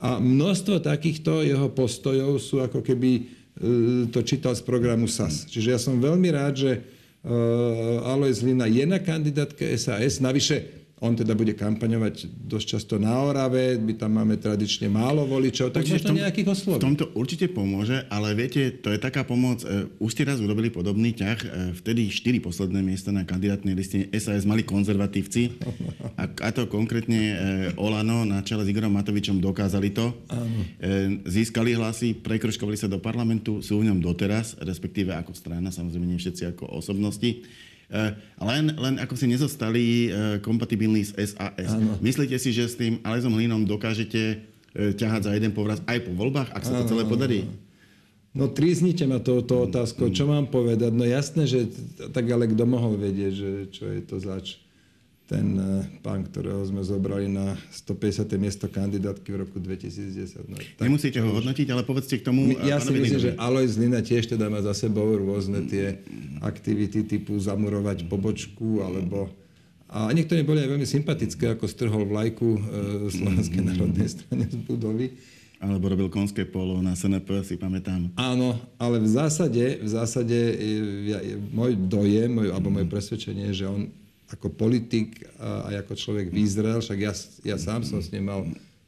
A 0.04 0.20
množstvo 0.20 0.84
takýchto 0.84 1.40
jeho 1.40 1.72
postojov 1.72 2.36
sú 2.44 2.60
ako 2.60 2.84
keby 2.84 3.10
e, 3.16 3.22
to 4.12 4.20
čítal 4.20 4.52
z 4.52 4.60
programu 4.60 5.08
SAS. 5.08 5.48
Čiže 5.48 5.68
ja 5.72 5.80
som 5.80 5.96
veľmi 5.96 6.28
rád, 6.28 6.54
že 6.60 6.72
uh, 7.24 8.12
Alois 8.12 8.44
Lina 8.44 8.68
je 8.68 8.84
na 8.84 9.00
kandidátke 9.00 9.64
SAS. 9.80 10.20
Navyše 10.20 10.83
on 11.04 11.12
teda 11.12 11.36
bude 11.36 11.52
kampaňovať 11.52 12.32
dosť 12.48 12.66
často 12.66 12.94
na 12.96 13.12
Orave, 13.20 13.76
my 13.76 13.92
tam 13.92 14.16
máme 14.16 14.40
tradične 14.40 14.88
málo 14.88 15.28
voličov, 15.28 15.68
tak 15.68 15.84
možno 15.84 16.00
tom, 16.00 16.16
nejakých 16.16 16.48
osloví. 16.48 16.80
V 16.80 16.86
tomto 16.88 17.04
určite 17.12 17.52
pomôže, 17.52 18.08
ale 18.08 18.32
viete, 18.32 18.72
to 18.80 18.88
je 18.88 18.96
taká 18.96 19.20
pomoc. 19.28 19.60
E, 19.60 19.84
už 20.00 20.10
ste 20.16 20.24
raz 20.24 20.40
urobili 20.40 20.72
podobný 20.72 21.12
ťah. 21.12 21.38
E, 21.44 21.48
vtedy 21.76 22.08
štyri 22.08 22.40
posledné 22.40 22.80
miesta 22.80 23.12
na 23.12 23.28
kandidátnej 23.28 23.76
listine 23.76 24.08
SAS 24.16 24.48
mali 24.48 24.64
konzervatívci. 24.64 25.42
A, 26.14 26.30
a 26.30 26.48
to 26.54 26.70
konkrétne 26.70 27.20
e, 27.20 27.34
Olano 27.74 28.22
na 28.22 28.40
čele 28.46 28.62
s 28.62 28.70
Igorom 28.70 28.94
Matovičom 28.94 29.42
dokázali 29.42 29.90
to. 29.90 30.14
Áno. 30.30 30.60
Získali 31.26 31.74
hlasy, 31.74 32.14
prekročkovali 32.14 32.78
sa 32.78 32.86
do 32.86 33.02
parlamentu, 33.02 33.58
sú 33.58 33.82
v 33.82 33.90
ňom 33.90 33.98
doteraz, 33.98 34.54
respektíve 34.62 35.10
ako 35.10 35.34
strana, 35.34 35.74
samozrejme 35.74 36.06
nie 36.06 36.22
všetci 36.22 36.54
ako 36.54 36.70
osobnosti. 36.70 37.42
Eh, 37.92 38.10
len, 38.40 38.64
len 38.80 38.94
ako 38.96 39.12
si 39.12 39.28
nezostali 39.28 40.08
eh, 40.08 40.40
kompatibilní 40.40 41.04
s 41.04 41.12
SAS. 41.12 41.76
Ano. 41.76 42.00
Myslíte 42.00 42.36
si, 42.40 42.50
že 42.50 42.64
s 42.64 42.80
tým 42.80 42.96
Alezom 43.04 43.36
Hlinom 43.36 43.68
dokážete 43.68 44.40
eh, 44.40 44.92
ťahať 44.96 45.28
za 45.28 45.32
jeden 45.36 45.52
povraz 45.52 45.84
aj 45.84 46.00
po 46.08 46.16
voľbách, 46.16 46.48
ak 46.56 46.64
sa 46.64 46.80
to 46.80 46.88
celé 46.88 47.04
podarí? 47.04 47.44
No 48.34 48.50
tríznite 48.50 49.06
ma 49.06 49.22
touto 49.22 49.62
otázkou. 49.70 50.10
Čo 50.10 50.26
mám 50.26 50.50
povedať? 50.50 50.90
No 50.90 51.06
jasné, 51.06 51.46
že 51.46 51.70
tak 52.10 52.26
ale 52.26 52.50
kto 52.50 52.66
mohol 52.66 52.98
vedieť, 52.98 53.32
že 53.32 53.50
čo 53.70 53.86
je 53.86 54.00
to 54.02 54.18
zač 54.18 54.63
ten 55.24 55.56
eh, 55.56 55.64
pán, 56.04 56.20
ktorého 56.28 56.60
sme 56.68 56.84
zobrali 56.84 57.32
na 57.32 57.56
150. 57.72 58.28
miesto 58.36 58.68
kandidátky 58.68 59.28
v 59.32 59.36
roku 59.48 59.56
2010. 59.56 60.52
No, 60.52 60.60
tak, 60.60 60.84
Nemusíte 60.84 61.18
ho 61.24 61.32
hodnotiť, 61.32 61.66
ale 61.72 61.80
povedzte 61.80 62.20
k 62.20 62.28
tomu... 62.28 62.52
Ja 62.60 62.76
si 62.76 62.92
myslím, 62.92 63.20
že 63.20 63.30
Alois 63.40 63.80
Lina 63.80 64.04
tiež 64.04 64.28
teda 64.28 64.52
má 64.52 64.60
za 64.60 64.76
sebou 64.76 65.08
rôzne 65.16 65.64
tie 65.64 66.04
aktivity 66.44 67.08
typu 67.08 67.40
zamurovať 67.40 68.04
pobočku, 68.04 68.84
alebo... 68.84 69.32
A 69.88 70.10
niektoré 70.10 70.42
boli 70.42 70.60
aj 70.60 70.74
veľmi 70.74 70.88
sympatické, 70.90 71.54
ako 71.54 71.70
strhol 71.70 72.02
vlajku 72.02 72.48
e, 72.50 72.60
Slovenskej 73.14 73.62
mm. 73.62 73.68
národnej 73.70 74.08
strane 74.10 74.44
z 74.50 74.58
budovy. 74.66 75.14
Alebo 75.62 75.86
robil 75.86 76.10
konské 76.10 76.42
polo 76.42 76.82
na 76.82 76.98
SNP, 76.98 77.46
si 77.46 77.54
pamätám. 77.54 78.10
Áno, 78.18 78.58
ale 78.74 78.98
v 78.98 79.06
zásade, 79.06 79.78
v 79.80 79.88
zásade 79.88 80.34
je, 80.34 81.14
je, 81.14 81.34
môj 81.54 81.78
dojem, 81.78 82.26
môj, 82.26 82.50
alebo 82.50 82.74
moje 82.74 82.90
presvedčenie, 82.90 83.54
že 83.54 83.70
on 83.70 83.86
ako 84.32 84.52
politik 84.54 85.24
a, 85.36 85.74
ako 85.84 85.92
človek 85.98 86.32
vyzrel, 86.32 86.80
však 86.80 86.98
ja, 86.98 87.12
ja 87.44 87.56
sám 87.60 87.84
som 87.84 88.00
s 88.00 88.08
ním 88.08 88.30
mal 88.30 88.40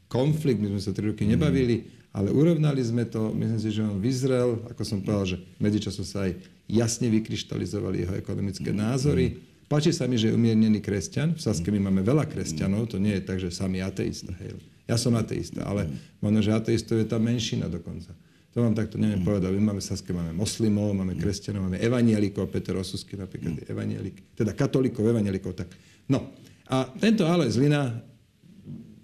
konflikt, 0.07 0.63
my 0.63 0.71
sme 0.73 0.81
sa 0.81 0.95
tri 0.95 1.11
roky 1.11 1.27
nebavili, 1.27 1.89
ale 2.15 2.33
urovnali 2.33 2.81
sme 2.81 3.05
to, 3.05 3.35
myslím 3.35 3.61
si, 3.61 3.69
že 3.69 3.85
on 3.85 4.01
vyzrel, 4.01 4.63
ako 4.71 4.81
som 4.81 5.03
povedal, 5.03 5.35
že 5.35 5.37
medzičasom 5.61 6.05
sa 6.07 6.25
aj 6.25 6.33
jasne 6.65 7.07
vykryštalizovali 7.13 8.03
jeho 8.03 8.15
ekonomické 8.17 8.73
názory. 8.73 9.37
Páči 9.67 9.91
sa 9.91 10.07
mi, 10.07 10.15
že 10.15 10.31
je 10.31 10.37
umiernený 10.39 10.79
kresťan. 10.79 11.35
V 11.35 11.43
Saske 11.43 11.67
my 11.69 11.91
máme 11.91 11.99
veľa 11.99 12.23
kresťanov, 12.25 12.87
to 12.87 12.97
nie 13.03 13.19
je 13.19 13.23
tak, 13.23 13.37
že 13.37 13.51
sami 13.51 13.83
ateista. 13.83 14.31
Hej. 14.39 14.55
Ja 14.87 14.95
som 14.95 15.13
ateista, 15.19 15.67
ale 15.67 15.91
možno, 16.23 16.39
že 16.39 16.55
ateistov 16.55 17.03
je 17.03 17.07
tá 17.07 17.19
menšina 17.19 17.67
dokonca. 17.67 18.15
To 18.57 18.65
vám 18.65 18.73
takto 18.73 18.97
neviem 18.97 19.21
povedať. 19.21 19.53
My 19.53 19.69
máme 19.69 19.85
Saske, 19.85 20.09
máme 20.09 20.33
moslimov, 20.33 20.89
máme 20.97 21.13
kresťanov, 21.13 21.69
máme 21.69 21.77
evanielikov, 21.77 22.49
Peter 22.49 22.73
Osusky 22.73 23.13
napríklad 23.13 23.61
je 23.61 23.69
evanielik, 23.69 24.33
teda 24.33 24.57
katolíkov, 24.57 25.05
evanielikov. 25.05 25.53
Tak. 25.53 25.69
No 26.09 26.33
a 26.65 26.89
tento 26.97 27.29
ale 27.29 27.53
Lina, 27.53 28.01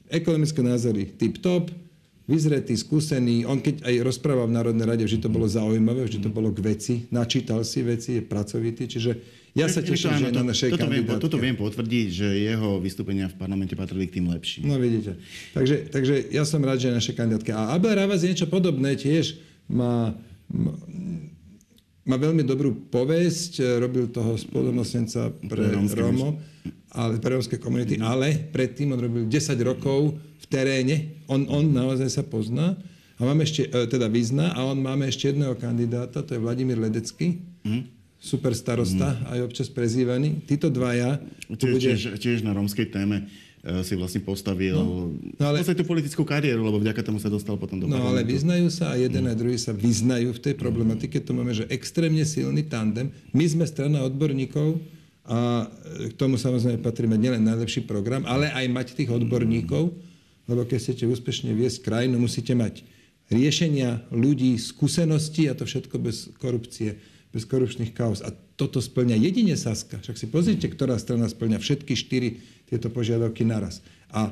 ekonomické 0.09 0.65
názory 0.65 1.13
tip-top, 1.13 1.69
vyzretý, 2.25 2.73
skúsený. 2.73 3.45
On 3.45 3.61
keď 3.61 3.85
aj 3.85 3.95
rozprával 4.01 4.49
v 4.49 4.57
Národnej 4.57 4.89
rade, 4.89 5.05
vždy 5.05 5.21
to 5.21 5.29
bolo 5.29 5.45
zaujímavé, 5.45 6.01
vždy 6.01 6.25
to 6.25 6.33
bolo 6.33 6.49
k 6.49 6.73
veci, 6.73 6.93
načítal 7.13 7.61
si 7.61 7.85
veci, 7.85 8.17
je 8.17 8.25
pracovitý, 8.25 8.89
čiže 8.89 9.11
ja 9.53 9.69
sa 9.69 9.85
teším, 9.85 10.17
že 10.17 10.33
to, 10.33 10.41
na 10.41 10.49
našej 10.49 10.69
toto 10.73 10.89
viem, 10.89 11.05
toto 11.05 11.37
viem 11.37 11.53
potvrdiť, 11.53 12.07
že 12.09 12.27
jeho 12.41 12.81
vystúpenia 12.81 13.29
v 13.29 13.37
parlamente 13.37 13.77
patrili 13.77 14.09
k 14.09 14.17
tým 14.17 14.33
lepším. 14.33 14.65
No 14.65 14.81
vidíte. 14.81 15.21
Takže, 15.53 15.93
takže 15.93 16.13
ja 16.33 16.41
som 16.41 16.57
rád, 16.65 16.81
že 16.81 16.89
je 16.89 16.97
naše 16.97 17.13
kandidátke. 17.13 17.53
A 17.53 17.77
Abel 17.77 17.93
Ravaz 17.93 18.25
je 18.25 18.33
niečo 18.33 18.49
podobné 18.49 18.97
tiež. 18.97 19.37
Má, 19.69 20.17
má 22.01 22.15
veľmi 22.17 22.41
dobrú 22.41 22.89
povesť, 22.89 23.77
robil 23.77 24.09
toho 24.09 24.33
spolunomocnenca 24.41 25.29
pre 25.45 25.69
Rómo, 26.01 26.41
ale 26.89 27.21
pre 27.21 27.37
rómske 27.37 27.61
komunity, 27.61 28.01
ale 28.01 28.49
predtým 28.49 28.97
on 28.97 28.99
robil 29.05 29.29
10 29.29 29.53
rokov 29.61 30.17
v 30.17 30.45
teréne. 30.49 31.21
On, 31.29 31.45
on 31.45 31.69
naozaj 31.69 32.09
sa 32.09 32.23
pozná. 32.25 32.73
A 33.21 33.29
máme 33.29 33.45
ešte, 33.45 33.69
e, 33.69 33.85
teda 33.85 34.09
vyzna, 34.09 34.57
a 34.57 34.65
on 34.65 34.81
máme 34.81 35.05
ešte 35.05 35.29
jedného 35.29 35.53
kandidáta, 35.53 36.25
to 36.25 36.33
je 36.33 36.41
Vladimír 36.41 36.81
Ledecký. 36.81 37.37
Mm 37.61 38.01
super 38.23 38.55
starosta, 38.55 39.19
mm. 39.19 39.35
aj 39.35 39.39
občas 39.43 39.67
prezývaný. 39.67 40.47
Títo 40.47 40.71
dvaja... 40.71 41.19
Tiež, 41.51 41.71
bude... 41.75 41.83
tiež, 41.83 42.01
tiež 42.15 42.39
na 42.47 42.55
rómskej 42.55 42.87
téme 42.87 43.27
uh, 43.27 43.83
si 43.83 43.99
vlastne 43.99 44.23
postavil 44.23 44.79
no, 44.79 45.11
no 45.11 45.43
ale... 45.43 45.59
tú 45.59 45.83
politickú 45.83 46.23
kariéru, 46.23 46.63
lebo 46.63 46.79
vďaka 46.79 47.03
tomu 47.03 47.19
sa 47.19 47.27
dostal 47.27 47.59
potom 47.59 47.83
do 47.83 47.91
No 47.91 48.15
ale 48.15 48.23
vyznajú 48.23 48.71
sa 48.71 48.95
a 48.95 48.99
jeden 48.99 49.27
mm. 49.27 49.31
a 49.31 49.33
druhý 49.35 49.59
sa 49.59 49.75
vyznajú 49.75 50.39
v 50.39 50.39
tej 50.39 50.55
problematike. 50.55 51.19
To 51.19 51.35
máme, 51.35 51.51
že 51.51 51.67
extrémne 51.67 52.23
silný 52.23 52.63
tandem. 52.63 53.11
My 53.35 53.43
sme 53.43 53.67
strana 53.67 54.07
odborníkov 54.07 54.79
a 55.27 55.67
k 56.07 56.13
tomu 56.15 56.39
samozrejme 56.39 56.79
patrí 56.79 57.11
mať 57.11 57.19
nielen 57.19 57.43
najlepší 57.43 57.83
program, 57.83 58.23
ale 58.23 58.47
aj 58.55 58.65
mať 58.71 58.87
tých 58.95 59.11
odborníkov, 59.11 59.91
lebo 60.47 60.61
keď 60.63 60.79
chcete 60.79 61.03
úspešne 61.11 61.51
viesť 61.51 61.83
krajinu, 61.83 62.23
musíte 62.23 62.55
mať 62.55 62.87
riešenia 63.27 64.03
ľudí, 64.11 64.55
skúsenosti 64.59 65.47
a 65.51 65.55
to 65.55 65.67
všetko 65.67 65.95
bez 65.99 66.31
korupcie 66.39 66.99
bez 67.33 67.49
korupčných 67.49 67.97
kauz. 67.97 68.21
A 68.21 68.29
toto 68.53 68.77
splňa 68.77 69.17
jedine 69.17 69.57
Saska. 69.57 69.97
Však 69.97 70.15
si 70.21 70.29
pozrite, 70.29 70.69
ktorá 70.69 71.01
strana 71.01 71.25
splňa 71.25 71.57
všetky 71.57 71.97
štyri 71.97 72.39
tieto 72.69 72.93
požiadavky 72.93 73.41
naraz. 73.41 73.81
A 74.13 74.29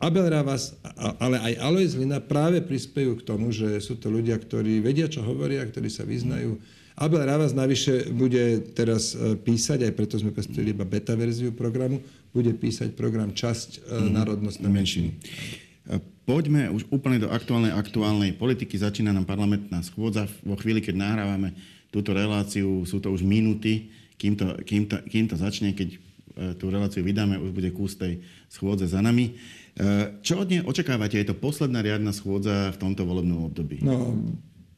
Abel 0.00 0.26
Ravas, 0.32 0.74
ale 1.20 1.36
aj 1.38 1.54
Alois 1.60 1.92
Lina 1.94 2.18
práve 2.18 2.64
prispejú 2.64 3.20
k 3.20 3.22
tomu, 3.22 3.52
že 3.52 3.78
sú 3.84 4.00
to 4.00 4.08
ľudia, 4.08 4.34
ktorí 4.40 4.80
vedia, 4.80 5.06
čo 5.06 5.20
hovoria, 5.22 5.62
ktorí 5.62 5.92
sa 5.92 6.08
vyznajú. 6.08 6.56
Abel 6.96 7.22
Ravas 7.22 7.52
navyše 7.52 8.08
bude 8.08 8.64
teraz 8.72 9.12
e, 9.12 9.36
písať, 9.36 9.84
aj 9.84 9.92
preto 9.92 10.16
sme 10.16 10.32
predstavili 10.32 10.72
iba 10.72 10.88
beta 10.88 11.12
verziu 11.12 11.52
programu, 11.52 12.00
bude 12.32 12.50
písať 12.56 12.96
program 12.96 13.36
Časť 13.36 13.84
mm. 13.84 14.10
národnostnej 14.10 14.72
menšiny. 14.72 15.08
Poďme 16.24 16.70
už 16.70 16.86
úplne 16.94 17.18
do 17.18 17.28
aktuálnej, 17.32 17.74
aktuálnej 17.74 18.38
politiky. 18.38 18.78
Začína 18.78 19.10
nám 19.10 19.26
parlamentná 19.26 19.82
schôdza. 19.82 20.30
Vo 20.46 20.54
chvíli, 20.54 20.78
keď 20.78 20.94
nahrávame 20.94 21.50
túto 21.90 22.14
reláciu, 22.14 22.86
sú 22.86 23.02
to 23.02 23.10
už 23.10 23.26
minúty, 23.26 23.90
kým 24.16 24.38
to, 24.38 24.56
kým 24.62 24.86
to, 24.86 24.96
kým 25.10 25.26
to 25.26 25.36
začne, 25.36 25.74
keď 25.74 25.98
tú 26.56 26.70
reláciu 26.70 27.04
vydáme, 27.04 27.36
už 27.36 27.50
bude 27.52 27.68
kus 27.74 27.98
tej 27.98 28.22
schôdze 28.48 28.88
za 28.88 29.02
nami. 29.02 29.36
Čo 30.22 30.40
od 30.40 30.48
nej 30.48 30.62
očakávate? 30.64 31.20
Je 31.20 31.28
to 31.28 31.36
posledná 31.36 31.82
riadna 31.82 32.14
schôdza 32.14 32.72
v 32.72 32.80
tomto 32.80 33.04
volebnom 33.04 33.50
období? 33.50 33.82
No, 33.82 34.16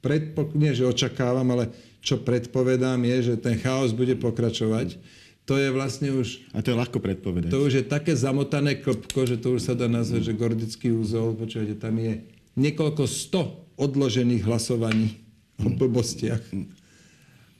predpo, 0.01 0.49
nie, 0.57 0.73
že 0.75 0.89
očakávam, 0.89 1.47
ale 1.55 1.71
čo 2.03 2.19
predpovedám 2.19 2.99
je, 3.05 3.17
že 3.31 3.35
ten 3.39 3.61
chaos 3.61 3.95
bude 3.95 4.17
pokračovať. 4.19 4.99
To 5.47 5.59
je 5.59 5.75
vlastne 5.75 6.15
už... 6.15 6.55
A 6.55 6.63
to 6.63 6.71
je 6.71 6.79
ľahko 6.79 6.99
predpovedať. 7.03 7.51
To 7.51 7.67
už 7.67 7.83
je 7.83 7.85
také 7.87 8.15
zamotané 8.15 8.79
klopko, 8.79 9.27
že 9.27 9.39
to 9.39 9.59
už 9.59 9.71
sa 9.71 9.75
dá 9.75 9.91
nazvať, 9.91 10.31
že 10.31 10.39
gordický 10.39 10.95
úzol. 10.95 11.35
Počúvajte, 11.35 11.83
tam 11.83 11.99
je 11.99 12.23
niekoľko 12.55 13.05
sto 13.11 13.67
odložených 13.75 14.47
hlasovaní 14.47 15.19
o 15.59 15.67
blbostiach. 15.67 16.43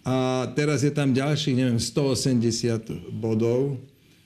A 0.03 0.51
teraz 0.59 0.83
je 0.83 0.91
tam 0.91 1.15
ďalších, 1.15 1.55
neviem, 1.55 1.79
180 1.79 3.15
bodov 3.15 3.79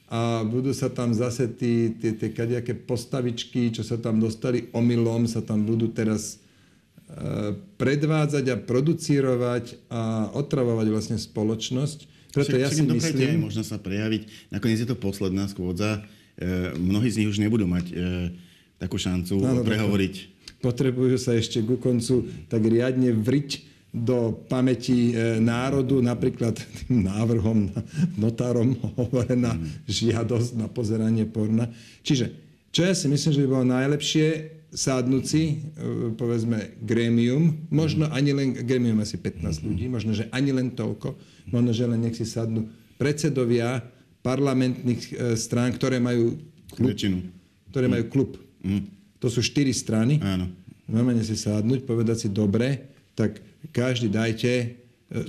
a 0.08 0.40
budú 0.46 0.72
sa 0.72 0.88
tam 0.88 1.12
zase 1.12 1.50
tí, 1.52 1.92
tie, 2.00 2.16
tie 2.16 2.32
kadejaké 2.32 2.72
postavičky, 2.72 3.74
čo 3.74 3.84
sa 3.84 4.00
tam 4.00 4.16
dostali 4.22 4.72
omylom, 4.72 5.28
sa 5.28 5.44
tam 5.44 5.66
budú 5.66 5.92
teraz 5.92 6.40
predvádzať 7.78 8.44
a 8.50 8.56
producírovať 8.58 9.64
a 9.86 10.30
otravovať 10.34 10.86
vlastne 10.90 11.16
spoločnosť. 11.16 11.98
Preto 12.34 12.52
však, 12.52 12.60
ja 12.60 12.68
si 12.68 12.82
myslím... 12.82 13.30
Aj 13.30 13.44
možno 13.48 13.62
sa 13.62 13.78
prejaviť. 13.78 14.52
Nakoniec 14.52 14.82
je 14.82 14.88
to 14.90 14.98
posledná 14.98 15.46
skôdza. 15.46 16.02
E, 16.36 16.74
mnohí 16.76 17.08
z 17.08 17.22
nich 17.22 17.30
už 17.30 17.40
nebudú 17.40 17.64
mať 17.64 17.86
e, 17.88 17.94
takú 18.76 18.98
šancu 19.00 19.38
no, 19.38 19.62
no, 19.62 19.64
prehovoriť. 19.64 20.14
Potrebujú 20.60 21.16
sa 21.16 21.38
ešte 21.38 21.62
ku 21.62 21.78
koncu 21.78 22.26
tak 22.50 22.60
riadne 22.66 23.14
vriť 23.14 23.75
do 23.96 24.36
pamäti 24.52 25.16
e, 25.16 25.40
národu, 25.40 26.04
napríklad 26.04 26.52
tým 26.84 27.08
návrhom 27.08 27.72
notárom 28.20 28.76
hovorená 29.00 29.56
žiadosť 29.88 30.60
na 30.60 30.68
pozeranie 30.68 31.24
porna. 31.24 31.72
Čiže, 32.04 32.36
čo 32.68 32.84
ja 32.84 32.92
si 32.92 33.08
myslím, 33.08 33.32
že 33.32 33.42
by 33.42 33.48
bolo 33.48 33.66
najlepšie, 33.72 34.26
sádnuci, 34.76 35.42
e, 35.48 35.54
povedzme, 36.12 36.76
grémium, 36.84 37.56
možno 37.72 38.12
ani 38.12 38.36
len, 38.36 38.52
grémium 38.52 39.00
asi 39.00 39.16
15 39.16 39.64
ľudí, 39.64 39.88
možno, 39.88 40.12
že 40.12 40.28
ani 40.28 40.52
len 40.52 40.76
toľko, 40.76 41.16
možno, 41.48 41.70
že 41.72 41.88
len 41.88 42.04
nech 42.04 42.20
si 42.20 42.28
sadnú 42.28 42.68
predsedovia 43.00 43.80
parlamentných 44.20 45.02
e, 45.08 45.12
strán, 45.40 45.72
ktoré 45.72 45.96
majú 45.96 46.36
klub. 46.68 46.92
Väčšinu. 46.92 47.18
Ktoré 47.72 47.86
mm. 47.88 47.92
majú 47.96 48.04
klub. 48.12 48.30
Mm. 48.60 48.82
To 49.24 49.32
sú 49.32 49.40
štyri 49.40 49.72
strany. 49.72 50.20
Áno. 50.20 50.52
Normálne 50.84 51.24
si 51.24 51.34
sadnúť, 51.34 51.88
povedať 51.88 52.26
si, 52.26 52.28
dobre, 52.28 52.92
tak 53.16 53.40
každý 53.70 54.10
dajte 54.10 54.52
e, 54.52 54.66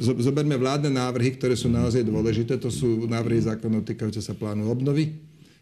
Zoberme 0.02 0.58
vládne 0.58 0.94
návrhy, 0.94 1.38
ktoré 1.38 1.54
sú 1.54 1.70
naozaj 1.70 2.04
dôležité. 2.04 2.58
To 2.58 2.74
sú 2.74 3.06
návrhy 3.06 3.46
zákonov 3.46 3.86
týkajúce 3.86 4.22
sa 4.22 4.34
plánu 4.34 4.68
obnovy. 4.68 5.18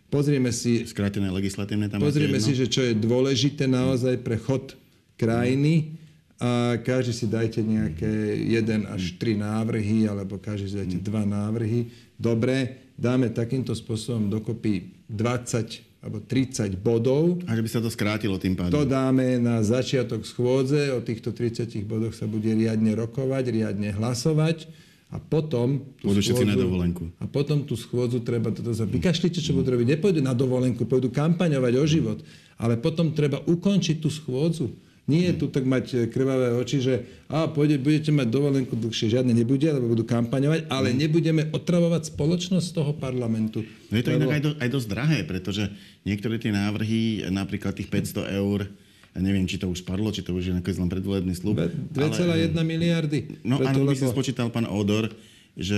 Pozrieme 0.07 0.53
si... 0.53 0.85
Skrátené 0.85 1.27
legislatívne 1.33 1.89
tam 1.89 1.99
Pozrieme 1.99 2.39
si, 2.39 2.53
že 2.55 2.69
čo 2.69 2.85
je 2.85 2.93
dôležité 2.95 3.65
naozaj 3.65 4.21
pre 4.21 4.37
chod 4.39 4.77
krajiny 5.19 5.97
a 6.35 6.75
každý 6.83 7.15
si 7.15 7.25
dajte 7.31 7.63
nejaké 7.63 8.11
jeden 8.43 8.83
až 8.91 9.15
tri 9.15 9.39
návrhy, 9.39 10.03
alebo 10.11 10.35
každý 10.35 10.67
si 10.67 10.75
dajte 10.75 10.97
dva 10.99 11.23
návrhy. 11.23 11.87
Dobre, 12.19 12.91
dáme 12.99 13.31
takýmto 13.31 13.71
spôsobom 13.71 14.27
dokopy 14.27 15.07
20 15.07 15.94
alebo 16.05 16.21
30 16.21 16.77
bodov. 16.77 17.41
A 17.49 17.57
že 17.57 17.65
by 17.65 17.69
sa 17.73 17.81
to 17.81 17.89
skrátilo 17.89 18.37
tým 18.37 18.53
pádom. 18.53 18.77
To 18.77 18.85
dáme 18.85 19.41
na 19.41 19.65
začiatok 19.65 20.21
schôdze, 20.21 20.93
o 20.93 21.01
týchto 21.01 21.33
30 21.33 21.73
bodoch 21.89 22.13
sa 22.13 22.29
bude 22.29 22.53
riadne 22.53 22.93
rokovať, 22.93 23.49
riadne 23.49 23.89
hlasovať 23.89 24.69
a 25.09 25.17
potom... 25.17 25.81
Tú 25.97 26.13
Pôjdu 26.13 26.21
všetci 26.21 26.45
na 26.45 26.53
dovolenku. 26.53 27.09
A 27.17 27.25
potom 27.25 27.65
tú 27.65 27.73
schôdzu 27.73 28.21
treba 28.21 28.53
toto 28.53 28.69
za... 28.69 28.85
Vykašlite, 28.85 29.41
čo 29.41 29.57
budú 29.57 29.73
robiť. 29.73 29.97
Nepôjdu 29.97 30.21
na 30.21 30.37
dovolenku, 30.37 30.85
pôjdu 30.85 31.09
kampaňovať 31.09 31.73
o 31.81 31.85
život. 31.89 32.19
Ale 32.61 32.77
potom 32.77 33.09
treba 33.09 33.41
ukončiť 33.41 33.97
tú 33.97 34.13
schôdzu. 34.13 34.77
Nie 35.05 35.29
je 35.29 35.33
tu 35.37 35.45
tak 35.53 35.69
mať 35.69 35.85
e, 35.93 35.97
krvavé 36.09 36.57
oči, 36.57 36.81
že 36.81 37.05
a 37.29 37.45
pôjde, 37.45 37.77
budete 37.77 38.09
mať 38.09 38.25
dovolenku 38.25 38.73
dlhšie, 38.73 39.13
žiadne 39.13 39.37
nebude, 39.37 39.69
lebo 39.69 39.85
budú 39.93 40.01
kampaňovať, 40.01 40.65
ale 40.65 40.93
mm. 40.93 40.97
nebudeme 40.97 41.43
otravovať 41.53 42.09
spoločnosť 42.09 42.67
toho 42.73 42.91
parlamentu. 42.97 43.61
No 43.93 43.95
je 44.01 44.03
to 44.05 44.17
lebo... 44.17 44.25
inak 44.25 44.33
aj, 44.33 44.41
do, 44.41 44.51
aj 44.57 44.69
dosť 44.73 44.87
drahé, 44.89 45.19
pretože 45.29 45.69
niektoré 46.09 46.41
tie 46.41 46.49
návrhy, 46.49 47.29
napríklad 47.29 47.77
tých 47.77 47.89
500 47.93 48.33
eur, 48.33 48.65
ja 49.13 49.19
neviem, 49.21 49.45
či 49.45 49.61
to 49.61 49.69
už 49.69 49.85
spadlo, 49.85 50.09
či 50.09 50.25
to 50.25 50.33
už 50.33 50.49
je 50.49 50.53
nakoniec 50.57 50.81
len 50.81 50.89
predvolebný 50.89 51.33
slub. 51.37 51.61
2,1 51.61 52.25
ale... 52.25 52.49
E, 52.49 52.65
miliardy. 52.65 53.19
No 53.45 53.61
preto, 53.61 53.77
áno, 53.77 53.85
by 53.85 53.95
si 53.95 54.09
spočítal 54.09 54.49
pán 54.49 54.65
Odor, 54.65 55.13
že 55.53 55.77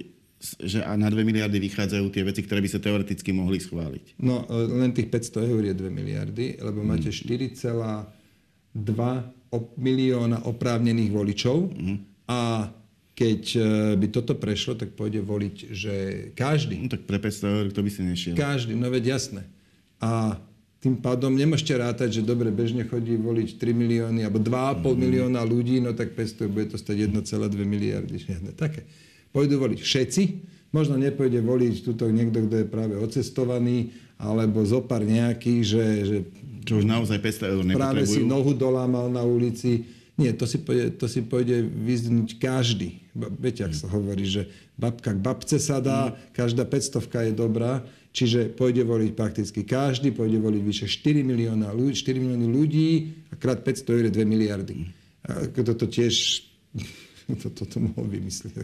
e, 0.00 0.14
že 0.60 0.84
na 0.84 1.08
2 1.08 1.24
miliardy 1.24 1.56
vychádzajú 1.56 2.04
tie 2.12 2.20
veci, 2.20 2.44
ktoré 2.44 2.60
by 2.60 2.68
sa 2.68 2.76
teoreticky 2.76 3.32
mohli 3.32 3.56
schváliť. 3.64 4.20
No, 4.20 4.44
len 4.52 4.92
tých 4.92 5.08
500 5.08 5.40
eur 5.40 5.62
je 5.64 5.72
2 5.72 5.88
miliardy, 5.88 6.60
lebo 6.60 6.84
máte 6.84 7.08
mhm. 7.08 7.56
4, 7.56 7.56
2 8.74 9.54
milióna 9.78 10.50
oprávnených 10.50 11.10
voličov 11.14 11.70
mm. 11.70 11.96
a 12.26 12.70
keď 13.14 13.42
e, 13.54 13.60
by 13.94 14.06
toto 14.10 14.34
prešlo, 14.34 14.74
tak 14.74 14.98
pôjde 14.98 15.22
voliť, 15.22 15.56
že 15.70 15.94
každý. 16.34 16.82
No 16.82 16.90
tak 16.90 17.06
pre 17.06 17.22
500 17.22 17.46
eur, 17.46 17.66
kto 17.70 17.80
by 17.86 17.90
si 17.94 18.02
nešiel. 18.02 18.34
Každý, 18.34 18.74
no 18.74 18.90
veď 18.90 19.14
jasné. 19.14 19.46
A 20.02 20.42
tým 20.82 20.98
pádom 20.98 21.30
nemôžete 21.32 21.78
rátať, 21.78 22.20
že 22.20 22.22
dobre, 22.26 22.50
bežne 22.50 22.82
chodí 22.84 23.14
voliť 23.14 23.56
3 23.56 23.70
milióny 23.70 24.20
alebo 24.26 24.42
2,5 24.42 24.82
mm. 24.82 24.96
milióna 24.98 25.40
ľudí, 25.46 25.78
no 25.78 25.94
tak 25.94 26.18
500 26.18 26.50
bude 26.50 26.66
to 26.74 26.76
stať 26.76 27.08
1,2 27.08 27.54
miliardy, 27.62 28.18
žiadne 28.18 28.50
také. 28.58 28.82
Pôjdu 29.30 29.62
voliť 29.62 29.78
všetci, 29.78 30.22
možno 30.74 30.98
nepôjde 30.98 31.38
voliť 31.38 31.74
tuto 31.86 32.10
niekto, 32.10 32.50
kto 32.50 32.54
je 32.60 32.66
práve 32.66 32.98
ocestovaný, 32.98 33.94
alebo 34.18 34.62
zopár 34.62 35.02
nejaký, 35.02 35.64
že, 35.66 35.84
že 36.06 36.16
čo 36.64 36.80
už 36.80 36.88
naozaj 36.88 37.20
500 37.20 37.52
eur 37.52 37.62
nepotrebujú. 37.62 37.80
Práve 37.80 38.02
si 38.08 38.20
nohu 38.24 38.56
dolámal 38.56 39.12
na 39.12 39.20
ulici. 39.20 39.84
Nie, 40.14 40.30
to 40.32 40.46
si 40.46 40.62
pôjde, 40.62 40.94
to 40.94 41.10
si 41.10 41.20
pôjde 41.26 41.66
vyzdnúť 41.66 42.38
každý. 42.38 43.02
Viete, 43.14 43.66
ak 43.66 43.74
sa 43.74 43.90
hovorí, 43.90 44.24
že 44.24 44.46
babka 44.78 45.10
k 45.10 45.20
babce 45.20 45.58
sa 45.58 45.82
dá, 45.82 46.14
mm. 46.14 46.34
každá 46.34 46.62
500 46.64 47.30
je 47.30 47.34
dobrá. 47.34 47.82
Čiže 48.14 48.54
pôjde 48.54 48.86
voliť 48.86 49.10
prakticky 49.18 49.66
každý, 49.66 50.14
pôjde 50.14 50.38
voliť 50.38 50.62
vyše 50.62 50.86
4 50.86 51.26
milióna 51.26 51.74
ľudí, 51.74 51.98
4 51.98 52.22
milióny 52.22 52.46
ľudí 52.46 52.90
a 53.30 53.34
krát 53.34 53.58
500 53.66 53.90
eur 53.90 54.04
je 54.06 54.12
2 54.14 54.22
miliardy. 54.22 54.86
A 55.26 55.50
toto 55.50 55.90
tiež, 55.90 56.46
toto 57.42 57.66
to 57.66 57.76
mohol 57.82 58.06
vymyslieť, 58.06 58.54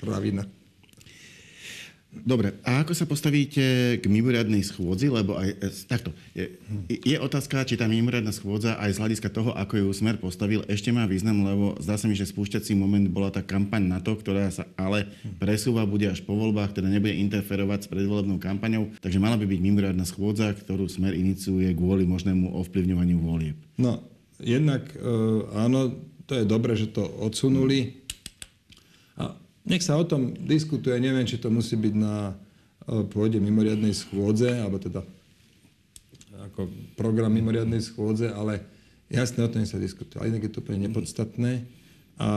kravina. 0.00 0.48
Dobre, 2.22 2.54
a 2.62 2.86
ako 2.86 2.94
sa 2.94 3.10
postavíte 3.10 3.98
k 3.98 4.04
mimoriadnej 4.06 4.62
schôdzi, 4.62 5.10
lebo 5.10 5.34
aj 5.34 5.48
e, 5.58 5.66
takto, 5.90 6.14
je, 6.30 6.54
je 6.86 7.16
otázka, 7.18 7.66
či 7.66 7.74
tá 7.74 7.90
mimoriadná 7.90 8.30
schôdza 8.30 8.78
aj 8.78 8.94
z 8.94 9.00
hľadiska 9.02 9.28
toho, 9.34 9.50
ako 9.50 9.82
ju 9.82 9.88
Smer 9.90 10.22
postavil, 10.22 10.62
ešte 10.70 10.94
má 10.94 11.10
význam, 11.10 11.42
lebo 11.42 11.74
zdá 11.82 11.98
sa 11.98 12.06
mi, 12.06 12.14
že 12.14 12.30
spúšťací 12.30 12.78
moment 12.78 13.04
bola 13.10 13.34
tá 13.34 13.42
kampaň 13.42 13.82
na 13.90 13.98
to, 13.98 14.14
ktorá 14.14 14.46
sa 14.54 14.70
ale 14.78 15.10
presúva, 15.42 15.82
bude 15.82 16.06
až 16.06 16.22
po 16.22 16.38
voľbách, 16.38 16.78
teda 16.78 16.86
nebude 16.86 17.18
interferovať 17.18 17.84
s 17.84 17.90
predvolebnou 17.90 18.38
kampaňou, 18.38 18.94
takže 19.02 19.18
mala 19.18 19.34
by 19.34 19.50
byť 19.50 19.60
mimoriadná 19.60 20.06
schôdza, 20.06 20.54
ktorú 20.54 20.86
Smer 20.86 21.18
iniciuje 21.18 21.74
kvôli 21.74 22.06
možnému 22.06 22.54
ovplyvňovaniu 22.62 23.18
volieb. 23.18 23.58
No, 23.74 24.06
jednak 24.38 24.86
e, 24.94 25.02
áno, 25.58 25.98
to 26.30 26.38
je 26.38 26.44
dobre, 26.46 26.78
že 26.78 26.94
to 26.94 27.02
odsunuli 27.02 28.04
nech 29.64 29.82
sa 29.82 29.96
o 29.96 30.04
tom 30.04 30.36
diskutuje, 30.44 31.00
neviem, 31.00 31.26
či 31.26 31.40
to 31.40 31.48
musí 31.48 31.74
byť 31.74 31.94
na 31.96 32.32
e, 32.32 33.02
pôde 33.08 33.40
mimoriadnej 33.40 33.96
schôdze, 33.96 34.60
alebo 34.60 34.78
teda 34.78 35.02
ako 36.52 36.68
program 36.94 37.32
mimoriadnej 37.32 37.80
schôdze, 37.80 38.28
ale 38.30 38.60
jasne 39.08 39.44
o 39.44 39.50
tom 39.50 39.64
sa 39.64 39.80
diskutuje. 39.80 40.20
Ale 40.20 40.36
inak 40.36 40.46
je 40.46 40.52
to 40.52 40.60
úplne 40.60 40.86
nepodstatné 40.86 41.64
a 42.20 42.28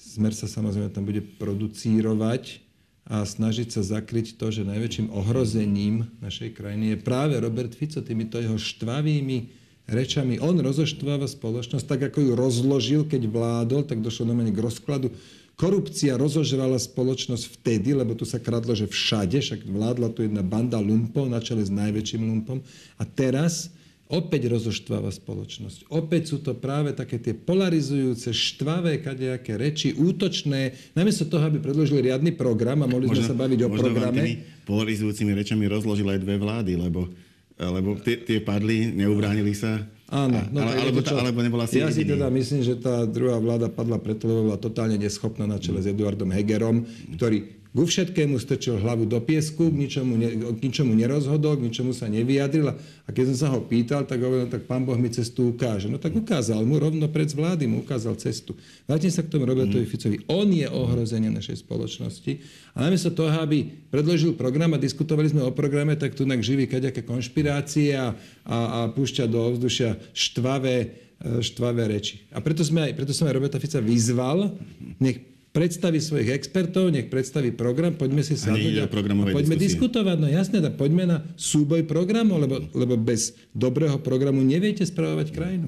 Smer 0.00 0.32
sa 0.32 0.48
samozrejme 0.48 0.88
tam 0.96 1.04
bude 1.04 1.20
producírovať 1.20 2.64
a 3.04 3.20
snažiť 3.28 3.68
sa 3.68 3.84
zakryť 3.84 4.40
to, 4.40 4.48
že 4.48 4.64
najväčším 4.64 5.12
ohrozením 5.12 6.08
našej 6.24 6.56
krajiny 6.56 6.96
je 6.96 7.04
práve 7.04 7.36
Robert 7.36 7.76
Fico 7.76 8.00
týmito 8.00 8.40
jeho 8.40 8.56
štvavými 8.56 9.52
rečami. 9.84 10.40
On 10.40 10.56
rozoštváva 10.56 11.28
spoločnosť, 11.28 11.84
tak 11.84 12.00
ako 12.08 12.18
ju 12.24 12.32
rozložil, 12.32 13.02
keď 13.04 13.28
vládol, 13.28 13.84
tak 13.84 14.00
došlo 14.00 14.32
na 14.32 14.40
k 14.40 14.56
rozkladu 14.56 15.12
Korupcia 15.60 16.16
rozožrala 16.16 16.80
spoločnosť 16.80 17.60
vtedy, 17.60 17.92
lebo 17.92 18.16
tu 18.16 18.24
sa 18.24 18.40
kradlo, 18.40 18.72
že 18.72 18.88
všade, 18.88 19.44
však 19.44 19.68
vládla 19.68 20.08
tu 20.16 20.24
jedna 20.24 20.40
banda 20.40 20.80
lumpov 20.80 21.28
na 21.28 21.36
čele 21.36 21.60
s 21.60 21.68
najväčším 21.68 22.24
lumpom. 22.24 22.64
A 22.96 23.04
teraz 23.04 23.68
opäť 24.08 24.48
rozoštváva 24.48 25.12
spoločnosť. 25.12 25.92
Opäť 25.92 26.32
sú 26.32 26.40
to 26.40 26.56
práve 26.56 26.96
také 26.96 27.20
tie 27.20 27.36
polarizujúce, 27.36 28.32
štvavé, 28.32 29.04
kadejaké 29.04 29.60
reči, 29.60 29.92
útočné, 29.92 30.96
namiesto 30.96 31.28
toho, 31.28 31.44
aby 31.44 31.60
predložili 31.60 32.08
riadny 32.08 32.32
program 32.32 32.80
a 32.80 32.88
mohli 32.88 33.12
možno, 33.12 33.20
sme 33.20 33.30
sa 33.30 33.36
baviť 33.36 33.60
o 33.60 33.68
programe. 33.68 34.40
Polarizujúcimi 34.64 35.36
rečami 35.36 35.68
rozložili 35.68 36.16
aj 36.16 36.24
dve 36.24 36.40
vlády, 36.40 36.72
lebo 36.80 37.12
lebo 37.60 37.92
tie, 38.00 38.16
tie 38.16 38.40
padli, 38.40 38.88
neubránili 38.88 39.52
sa. 39.52 39.84
Áno, 40.10 40.42
no, 40.50 40.58
ale, 40.66 40.90
alebo, 40.90 41.06
čo, 41.06 41.14
alebo 41.14 41.38
nebola 41.38 41.70
si 41.70 41.78
Ja 41.78 41.86
jediný. 41.86 41.94
si 41.94 42.02
teda 42.02 42.26
myslím, 42.34 42.60
že 42.66 42.74
tá 42.82 43.06
druhá 43.06 43.38
vláda 43.38 43.70
padla 43.70 43.94
preto, 44.02 44.26
lebo 44.26 44.50
bola 44.50 44.58
totálne 44.58 44.98
neschopná 44.98 45.46
na 45.46 45.62
čele 45.62 45.78
s 45.78 45.86
Eduardom 45.86 46.34
Hegerom, 46.34 46.82
ktorý 47.14 47.59
ku 47.70 47.86
všetkému 47.86 48.34
strčil 48.42 48.82
hlavu 48.82 49.06
do 49.06 49.22
piesku, 49.22 49.70
k 49.70 49.76
ničomu, 49.86 50.18
ne, 50.18 50.28
k 50.34 50.58
ničomu 50.58 50.90
nerozhodol, 50.90 51.54
k 51.54 51.70
ničomu 51.70 51.94
sa 51.94 52.10
nevyjadril. 52.10 52.74
A 53.06 53.08
keď 53.14 53.30
som 53.30 53.36
sa 53.38 53.48
ho 53.54 53.62
pýtal, 53.62 54.02
tak 54.10 54.18
hovoril, 54.18 54.46
no 54.46 54.50
tak 54.50 54.66
pán 54.66 54.82
Boh 54.82 54.98
mi 54.98 55.06
cestu 55.06 55.54
ukáže. 55.54 55.86
No 55.86 56.02
tak 56.02 56.10
ukázal 56.18 56.66
mu, 56.66 56.82
rovno 56.82 57.06
pred 57.06 57.30
vlády 57.30 57.70
mu 57.70 57.86
ukázal 57.86 58.18
cestu. 58.18 58.58
Vrátim 58.90 59.14
sa 59.14 59.22
k 59.22 59.30
tomu 59.30 59.46
Robertovi 59.46 59.86
mm. 59.86 59.90
Ficovi. 59.90 60.18
On 60.26 60.50
je 60.50 60.66
ohrozenie 60.66 61.30
našej 61.30 61.62
spoločnosti. 61.62 62.42
A 62.74 62.82
namiesto 62.82 63.14
toho, 63.14 63.30
aby 63.38 63.70
predložil 63.94 64.34
program 64.34 64.74
a 64.74 64.82
diskutovali 64.82 65.30
sme 65.30 65.46
o 65.46 65.54
programe, 65.54 65.94
tak 65.94 66.18
tu 66.18 66.26
živí 66.26 66.66
kaďaké 66.66 67.06
konšpirácie 67.06 67.94
a, 67.94 68.18
a, 68.50 68.58
a 68.58 68.78
púšťa 68.90 69.30
do 69.30 69.46
ovzdušia 69.46 69.94
štvavé, 70.10 70.76
e, 71.22 71.38
štvavé 71.38 71.86
reči. 71.86 72.26
A 72.34 72.42
preto, 72.42 72.66
sme 72.66 72.90
aj, 72.90 72.98
preto 72.98 73.14
som 73.14 73.30
aj 73.30 73.34
Roberta 73.38 73.62
Fica 73.62 73.78
vyzval, 73.78 74.58
nech 74.98 75.30
predstaví 75.50 75.98
svojich 75.98 76.30
expertov, 76.30 76.94
nech 76.94 77.10
predstaví 77.10 77.50
program, 77.50 77.98
poďme 77.98 78.22
si 78.22 78.38
sadnúť 78.38 78.74
a, 78.80 78.84
a 78.86 79.34
poďme 79.34 79.58
diskusie. 79.58 79.58
diskutovať. 79.58 80.16
No 80.22 80.28
jasne, 80.30 80.62
tak 80.62 80.78
poďme 80.78 81.04
na 81.10 81.18
súboj 81.34 81.82
programu, 81.90 82.38
lebo, 82.38 82.62
lebo 82.70 82.94
bez 82.94 83.34
dobrého 83.50 83.98
programu 83.98 84.46
neviete 84.46 84.86
spravovať 84.86 85.26
krajinu. 85.34 85.66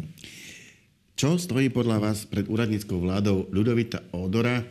Čo 1.19 1.39
stojí 1.39 1.69
podľa 1.69 1.99
vás 1.99 2.25
pred 2.25 2.47
úradníckou 2.47 2.99
vládou 3.03 3.51
Ľudovita 3.51 4.15
Odora? 4.15 4.63
E, 4.63 4.65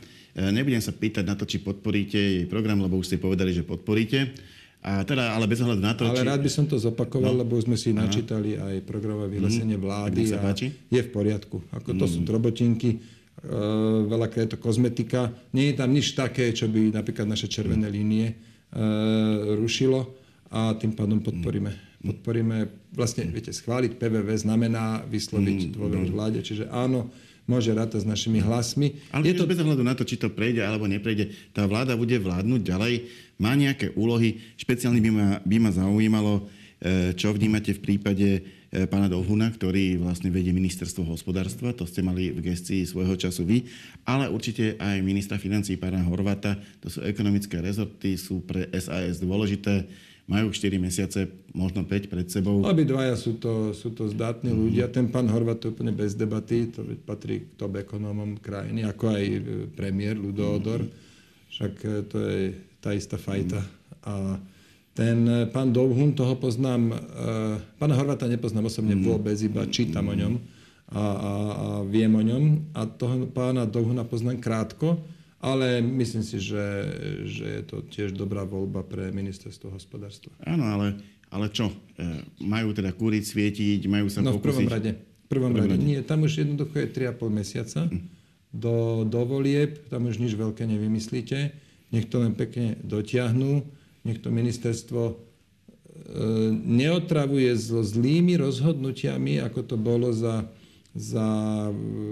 nebudem 0.49 0.79
sa 0.79 0.95
pýtať 0.95 1.27
na 1.27 1.35
to, 1.35 1.43
či 1.43 1.59
podporíte 1.59 2.17
jej 2.17 2.43
program, 2.47 2.79
lebo 2.79 2.97
už 2.97 3.11
ste 3.11 3.17
povedali, 3.19 3.51
že 3.51 3.67
podporíte. 3.67 4.31
A 4.81 5.05
teda, 5.05 5.37
ale 5.37 5.45
bez 5.45 5.61
ohľadu 5.61 5.77
na 5.77 5.93
to, 5.93 6.09
Ale 6.09 6.25
či... 6.25 6.25
rád 6.25 6.41
by 6.41 6.49
som 6.49 6.65
to 6.65 6.73
zopakoval, 6.81 7.37
no. 7.37 7.45
lebo 7.45 7.53
už 7.53 7.69
sme 7.69 7.77
si 7.77 7.93
Aha. 7.93 8.01
načítali 8.01 8.57
aj 8.57 8.81
programové 8.89 9.37
vyhlásenie 9.37 9.77
mm. 9.77 9.83
vlády 9.85 10.21
a 10.33 10.41
je 10.89 11.01
v 11.05 11.09
poriadku. 11.13 11.61
Ako 11.69 11.93
to 11.93 12.05
mm. 12.09 12.11
sú 12.17 12.19
drobotinky 12.25 12.97
veľakrát 14.05 14.45
je 14.45 14.53
to 14.53 14.61
kozmetika. 14.61 15.33
Nie 15.55 15.73
je 15.73 15.79
tam 15.81 15.89
nič 15.89 16.13
také, 16.13 16.53
čo 16.53 16.69
by 16.69 16.93
napríklad 16.93 17.25
naše 17.25 17.49
červené 17.49 17.89
línie 17.89 18.25
eh, 18.29 18.37
rušilo 19.57 20.13
a 20.51 20.75
tým 20.77 20.93
pádom 20.93 21.23
podporíme. 21.23 21.71
Podporíme, 22.01 22.65
vlastne, 22.97 23.29
viete, 23.29 23.53
schváliť 23.53 23.95
PVV 23.95 24.29
znamená 24.33 25.05
vysloviť 25.05 25.69
mm, 25.69 25.71
dôveru 25.77 26.09
mm. 26.09 26.13
vláde, 26.17 26.39
čiže 26.41 26.65
áno, 26.73 27.13
môže 27.45 27.69
rátať 27.71 28.03
s 28.03 28.09
našimi 28.09 28.41
hlasmi. 28.41 28.97
Ale 29.13 29.31
je 29.31 29.37
to 29.37 29.45
bez 29.45 29.61
ohľadu 29.61 29.85
na 29.85 29.93
to, 29.93 30.01
či 30.01 30.17
to 30.17 30.33
prejde 30.33 30.65
alebo 30.65 30.89
neprejde, 30.89 31.29
tá 31.53 31.69
vláda 31.69 31.93
bude 31.93 32.17
vládnuť 32.17 32.61
ďalej, 32.61 32.93
má 33.37 33.53
nejaké 33.53 33.93
úlohy. 33.93 34.41
Špeciálne 34.57 34.97
by 34.97 35.11
ma, 35.13 35.27
by 35.45 35.57
ma 35.61 35.71
zaujímalo, 35.71 36.45
eh, 36.81 37.13
čo 37.13 37.31
vnímate 37.31 37.77
v 37.77 37.83
prípade 37.85 38.27
pána 38.71 39.11
Dolhuna, 39.11 39.51
ktorý 39.51 39.99
vlastne 39.99 40.31
vedie 40.31 40.55
ministerstvo 40.55 41.03
hospodárstva, 41.03 41.75
to 41.75 41.83
ste 41.83 41.99
mali 41.99 42.31
v 42.31 42.39
gestii 42.39 42.87
svojho 42.87 43.19
času 43.19 43.43
vy, 43.43 43.67
ale 44.07 44.31
určite 44.31 44.79
aj 44.79 45.03
ministra 45.03 45.35
financí 45.35 45.75
pána 45.75 45.99
Horvata, 46.07 46.55
to 46.79 46.87
sú 46.87 47.03
ekonomické 47.03 47.59
rezorty, 47.59 48.15
sú 48.15 48.39
pre 48.47 48.71
SAS 48.79 49.19
dôležité, 49.19 49.91
majú 50.31 50.47
4 50.47 50.79
mesiace, 50.79 51.27
možno 51.51 51.83
5 51.83 52.07
pred 52.07 52.27
sebou. 52.31 52.63
Obidvaja 52.63 53.19
sú 53.19 53.35
to, 53.35 53.75
sú 53.75 53.91
to 53.91 54.07
zdatní 54.07 54.55
mm-hmm. 54.55 54.63
ľudia. 54.63 54.85
Ten 54.87 55.11
pán 55.11 55.27
Horvat 55.27 55.59
to 55.59 55.75
úplne 55.75 55.91
bez 55.91 56.15
debaty, 56.15 56.71
to 56.71 56.87
patrí 57.03 57.43
k 57.43 57.59
top 57.59 57.75
ekonómom 57.83 58.39
krajiny, 58.39 58.87
ako 58.87 59.11
aj 59.11 59.23
e, 59.27 59.39
premiér 59.75 60.15
Ludo 60.15 60.47
Odor. 60.47 60.87
Však 61.51 61.73
e, 61.83 61.87
to 62.07 62.17
je 62.23 62.39
tá 62.79 62.95
istá 62.95 63.19
fajta. 63.19 63.59
Mm-hmm. 63.59 64.07
A 64.07 64.13
ten 65.01 65.17
eh, 65.25 65.49
pán 65.49 65.73
Dovhun, 65.73 66.13
toho 66.13 66.37
poznám, 66.37 66.93
uh, 66.93 67.57
pána 67.81 67.97
Horvata 67.97 68.29
nepoznám 68.29 68.69
osobne 68.69 68.93
mm. 68.93 69.01
vôbec, 69.01 69.33
iba 69.41 69.65
čítam 69.65 70.05
o 70.05 70.13
ňom 70.13 70.37
a, 70.93 71.01
a, 71.01 71.01
a 71.01 71.67
viem 71.89 72.13
o 72.13 72.21
ňom. 72.21 72.69
A 72.77 72.85
toho 72.85 73.25
pána 73.33 73.65
Dovhuna 73.65 74.05
poznám 74.05 74.37
krátko, 74.37 75.01
ale 75.41 75.81
myslím 75.81 76.21
si, 76.21 76.37
že, 76.37 76.65
že 77.25 77.45
je 77.49 77.61
to 77.65 77.81
tiež 77.89 78.13
dobrá 78.13 78.45
voľba 78.45 78.85
pre 78.85 79.09
ministerstvo 79.09 79.73
hospodárstva. 79.73 80.29
Áno, 80.45 80.69
ale, 80.69 81.01
ale 81.33 81.49
čo? 81.49 81.73
E, 81.97 82.21
majú 82.45 82.77
teda 82.77 82.93
kúriť, 82.93 83.23
svietiť, 83.25 83.81
majú 83.89 84.05
sa 84.05 84.21
no, 84.21 84.37
pokúsiť? 84.37 84.37
v 84.37 84.45
prvom 84.45 84.69
rade. 84.69 84.91
V 85.01 85.27
prvom, 85.31 85.53
rade. 85.57 85.73
rade. 85.73 85.81
Nie, 85.81 86.05
tam 86.05 86.29
už 86.29 86.45
jednoducho 86.45 86.77
je 86.77 86.87
3,5 86.93 87.25
mesiaca 87.33 87.81
mm. 87.89 88.01
do, 88.53 89.01
do 89.09 89.21
volieb, 89.25 89.81
tam 89.89 90.05
už 90.05 90.21
nič 90.21 90.37
veľké 90.37 90.69
nevymyslíte. 90.69 91.57
Nech 91.89 92.05
to 92.05 92.21
len 92.21 92.37
pekne 92.37 92.77
dotiahnu 92.85 93.80
nech 94.01 94.19
to 94.21 94.33
ministerstvo 94.33 95.01
e, 95.09 95.13
neotravuje 96.53 97.53
so 97.53 97.85
zlými 97.85 98.37
rozhodnutiami, 98.37 99.37
ako 99.41 99.61
to 99.61 99.75
bolo 99.77 100.09
za, 100.09 100.49
za 100.97 101.27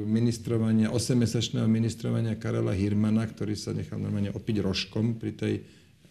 ministrovania, 0.06 0.94
8-mesačného 0.94 1.66
ministrovania 1.66 2.38
Karela 2.38 2.78
Hirmana, 2.78 3.26
ktorý 3.26 3.58
sa 3.58 3.74
nechal 3.74 3.98
normálne 3.98 4.30
opiť 4.30 4.56
rožkom 4.62 5.18
pri 5.18 5.32
tej 5.34 5.54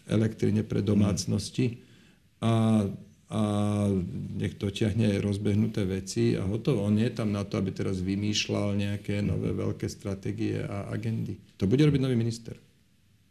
elektrine 0.09 0.65
pre 0.65 0.83
domácnosti. 0.83 1.79
A, 2.43 2.83
a 3.29 3.41
nech 4.35 4.57
dotiahne 4.57 5.21
rozbehnuté 5.21 5.85
veci 5.85 6.33
a 6.33 6.43
hotovo. 6.43 6.87
On 6.89 6.95
je 6.97 7.09
tam 7.13 7.29
na 7.29 7.45
to, 7.45 7.61
aby 7.61 7.69
teraz 7.71 8.01
vymýšľal 8.01 8.73
nejaké 8.73 9.21
nové 9.21 9.53
veľké 9.53 9.85
stratégie 9.85 10.59
a 10.65 10.89
agendy. 10.89 11.37
To 11.61 11.69
bude 11.69 11.85
robiť 11.85 12.01
nový 12.01 12.17
minister. 12.17 12.57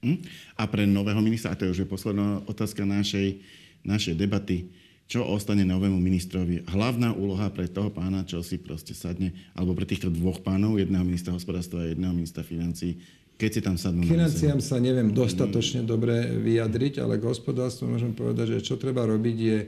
Hm? 0.03 0.23
A 0.55 0.63
pre 0.71 0.87
nového 0.87 1.19
ministra, 1.19 1.53
a 1.53 1.59
to 1.59 1.67
je 1.67 1.75
už 1.75 1.91
posledná 1.91 2.43
otázka 2.47 2.87
našej, 2.87 3.43
našej 3.83 4.15
debaty, 4.15 4.71
čo 5.09 5.25
ostane 5.25 5.65
novému 5.65 5.97
ministrovi? 5.97 6.69
Hlavná 6.69 7.17
úloha 7.17 7.49
pre 7.49 7.65
toho 7.65 7.89
pána, 7.89 8.29
čo 8.29 8.45
si 8.45 8.61
proste 8.61 8.93
sadne, 8.93 9.33
alebo 9.57 9.73
pre 9.73 9.89
týchto 9.89 10.13
dvoch 10.13 10.45
pánov, 10.45 10.77
jedného 10.77 11.01
ministra 11.01 11.33
hospodárstva 11.33 11.89
a 11.89 11.91
jedného 11.91 12.13
ministra 12.13 12.45
financí, 12.45 13.01
keď 13.41 13.51
si 13.55 13.61
tam 13.65 13.77
sadnú 13.81 14.05
Financiám 14.05 14.61
sa 14.61 14.83
neviem 14.83 15.15
dostatočne 15.15 15.87
dobre 15.87 16.27
vyjadriť, 16.43 17.01
ale 17.01 17.17
k 17.17 17.25
hospodárstvu 17.25 17.89
môžem 17.89 18.13
povedať, 18.13 18.59
že 18.59 18.67
čo 18.69 18.75
treba 18.77 19.07
robiť 19.09 19.37
je 19.39 19.59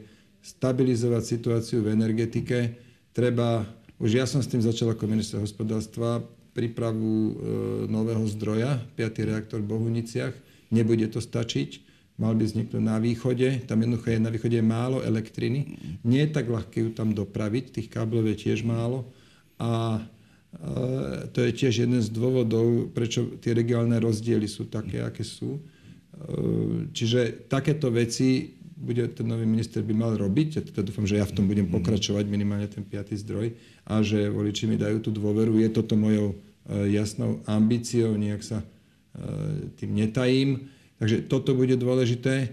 stabilizovať 0.42 1.22
situáciu 1.24 1.78
v 1.86 1.94
energetike. 1.94 2.76
Treba, 3.14 3.64
už 3.96 4.10
ja 4.20 4.26
som 4.28 4.42
s 4.42 4.50
tým 4.50 4.60
začal 4.60 4.92
ako 4.92 5.08
minister 5.08 5.38
hospodárstva, 5.40 6.20
prípravu 6.52 7.10
e, 7.10 7.32
nového 7.86 8.24
zdroja, 8.30 8.82
5. 8.98 9.28
reaktor 9.28 9.62
v 9.62 9.70
Bohuniciach. 9.70 10.34
Nebude 10.70 11.06
to 11.10 11.18
stačiť. 11.18 11.90
Mal 12.20 12.36
by 12.36 12.44
vzniknúť 12.44 12.84
na 12.84 13.00
východe. 13.00 13.64
Tam 13.64 13.80
jednoducho 13.80 14.12
je 14.12 14.20
na 14.20 14.28
východe 14.28 14.60
málo 14.60 15.00
elektriny. 15.00 15.80
Nie 16.04 16.28
je 16.28 16.34
tak 16.36 16.52
ľahké 16.52 16.84
ju 16.84 16.90
tam 16.92 17.16
dopraviť. 17.16 17.80
Tých 17.80 17.88
káblov 17.88 18.28
je 18.34 18.36
tiež 18.36 18.60
málo. 18.62 19.08
A 19.56 19.98
e, 19.98 20.00
to 21.32 21.40
je 21.42 21.50
tiež 21.56 21.88
jeden 21.88 21.98
z 22.04 22.08
dôvodov, 22.12 22.92
prečo 22.92 23.40
tie 23.40 23.56
regionálne 23.56 23.96
rozdiely 23.96 24.44
sú 24.44 24.68
také, 24.68 25.00
aké 25.00 25.24
sú. 25.24 25.56
E, 25.56 25.60
čiže 26.92 27.48
takéto 27.48 27.88
veci 27.88 28.59
bude 28.80 29.04
ten 29.12 29.28
nový 29.28 29.44
minister 29.44 29.84
by 29.84 29.92
mal 29.92 30.16
robiť, 30.16 30.48
ja 30.56 30.62
teda 30.64 30.80
dúfam, 30.88 31.04
že 31.04 31.20
ja 31.20 31.28
v 31.28 31.36
tom 31.36 31.44
budem 31.44 31.68
pokračovať, 31.68 32.24
minimálne 32.24 32.64
ten 32.64 32.80
piatý 32.80 33.12
zdroj, 33.20 33.52
a 33.84 34.00
že 34.00 34.32
voliči 34.32 34.64
mi 34.64 34.80
dajú 34.80 35.04
tú 35.04 35.12
dôveru. 35.12 35.60
Je 35.60 35.68
toto 35.68 36.00
mojou 36.00 36.32
e, 36.32 36.96
jasnou 36.96 37.44
ambíciou, 37.44 38.16
nejak 38.16 38.40
sa 38.40 38.64
e, 38.64 38.66
tým 39.76 39.92
netajím. 39.92 40.72
Takže 40.96 41.28
toto 41.28 41.52
bude 41.52 41.76
dôležité, 41.76 42.34
e, 42.40 42.48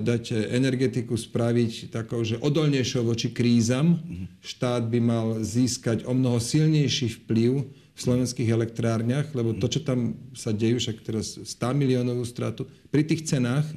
dať 0.00 0.48
energetiku 0.48 1.20
spraviť 1.20 1.92
takou, 1.92 2.24
že 2.24 2.40
odolnejšou 2.40 3.04
voči 3.04 3.28
krízam. 3.28 4.00
Štát 4.40 4.88
by 4.88 4.98
mal 5.04 5.26
získať 5.44 6.08
o 6.08 6.16
mnoho 6.16 6.40
silnejší 6.40 7.20
vplyv 7.20 7.68
v 7.68 7.98
slovenských 8.00 8.48
elektrárniach, 8.48 9.28
lebo 9.36 9.52
to, 9.60 9.68
čo 9.68 9.84
tam 9.84 10.16
sa 10.32 10.56
dejú, 10.56 10.80
však 10.80 11.04
teraz 11.04 11.36
100 11.36 11.76
miliónovú 11.76 12.24
stratu, 12.24 12.64
pri 12.88 13.04
tých 13.04 13.28
cenách, 13.28 13.68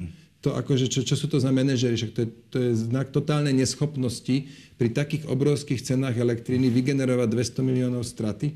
to 0.44 0.52
akože, 0.52 0.92
čo, 0.92 1.00
čo 1.00 1.16
sú 1.16 1.24
to 1.32 1.40
za 1.40 1.48
manažery, 1.48 1.96
však 1.96 2.12
to 2.12 2.20
je, 2.20 2.28
to 2.52 2.56
je 2.60 2.70
znak 2.84 3.08
totálnej 3.08 3.56
neschopnosti 3.56 4.52
pri 4.76 4.88
takých 4.92 5.24
obrovských 5.24 5.80
cenách 5.80 6.20
elektriny 6.20 6.68
vygenerovať 6.68 7.28
200 7.32 7.64
miliónov 7.64 8.04
straty 8.04 8.52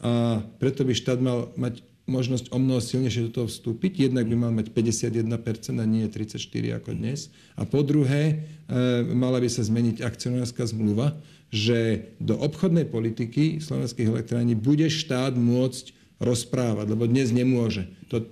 a 0.00 0.40
preto 0.56 0.88
by 0.88 0.96
štát 0.96 1.20
mal 1.20 1.52
mať 1.60 1.84
možnosť 2.08 2.48
o 2.48 2.56
mnoho 2.56 2.80
silnejšie 2.80 3.28
do 3.28 3.32
toho 3.36 3.46
vstúpiť. 3.52 4.08
Jednak 4.08 4.24
by 4.24 4.36
mal 4.40 4.52
mať 4.56 4.72
51% 4.72 5.76
a 5.76 5.84
nie 5.84 6.08
34 6.08 6.80
ako 6.80 6.90
dnes. 6.96 7.28
A 7.52 7.68
po 7.68 7.84
druhé, 7.84 8.48
e, 8.64 9.04
mala 9.12 9.36
by 9.36 9.52
sa 9.52 9.60
zmeniť 9.60 10.00
akcionárska 10.00 10.64
zmluva, 10.64 11.12
že 11.52 12.08
do 12.16 12.40
obchodnej 12.40 12.88
politiky 12.88 13.60
slovenských 13.60 14.08
elektrární 14.08 14.56
bude 14.56 14.88
štát 14.88 15.36
môcť 15.36 15.92
rozprávať, 16.16 16.96
lebo 16.96 17.04
dnes 17.04 17.28
nemôže. 17.28 17.92
To, 18.08 18.24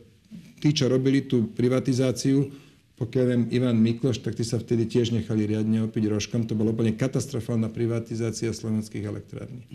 tí, 0.64 0.72
čo 0.72 0.88
robili 0.88 1.28
tú 1.28 1.52
privatizáciu, 1.52 2.48
pokiaľ 2.96 3.24
viem, 3.28 3.42
Ivan 3.52 3.76
Mikloš, 3.76 4.24
tak 4.24 4.40
tí 4.40 4.44
sa 4.44 4.56
vtedy 4.56 4.88
tiež 4.88 5.12
nechali 5.12 5.44
riadne 5.44 5.84
opiť 5.84 6.04
rožkom. 6.08 6.48
To 6.48 6.56
bola 6.56 6.72
úplne 6.72 6.96
katastrofálna 6.96 7.68
privatizácia 7.68 8.48
slovenských 8.56 9.04
elektrární. 9.04 9.68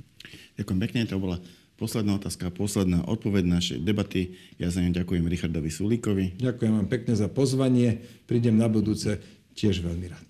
Ďakujem 0.58 0.80
pekne, 0.82 1.06
to 1.06 1.22
bola 1.22 1.38
posledná 1.78 2.18
otázka, 2.18 2.50
posledná 2.50 3.06
odpoveď 3.06 3.46
našej 3.46 3.80
debaty. 3.86 4.38
Ja 4.58 4.74
za 4.74 4.82
ňu 4.82 4.90
ďakujem 4.94 5.26
Richardovi 5.26 5.70
Sulíkovi. 5.70 6.42
Ďakujem 6.42 6.74
vám 6.82 6.90
pekne 6.90 7.14
za 7.14 7.30
pozvanie. 7.30 8.02
Prídem 8.26 8.58
na 8.58 8.66
budúce 8.66 9.22
tiež 9.54 9.86
veľmi 9.86 10.10
rád. 10.10 10.28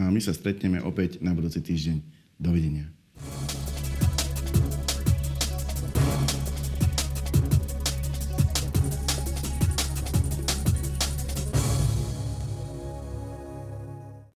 a 0.00 0.08
my 0.08 0.20
sa 0.20 0.32
stretneme 0.32 0.80
opäť 0.80 1.20
na 1.20 1.36
budúci 1.36 1.60
týždeň. 1.60 2.00
Dovidenia. 2.40 2.90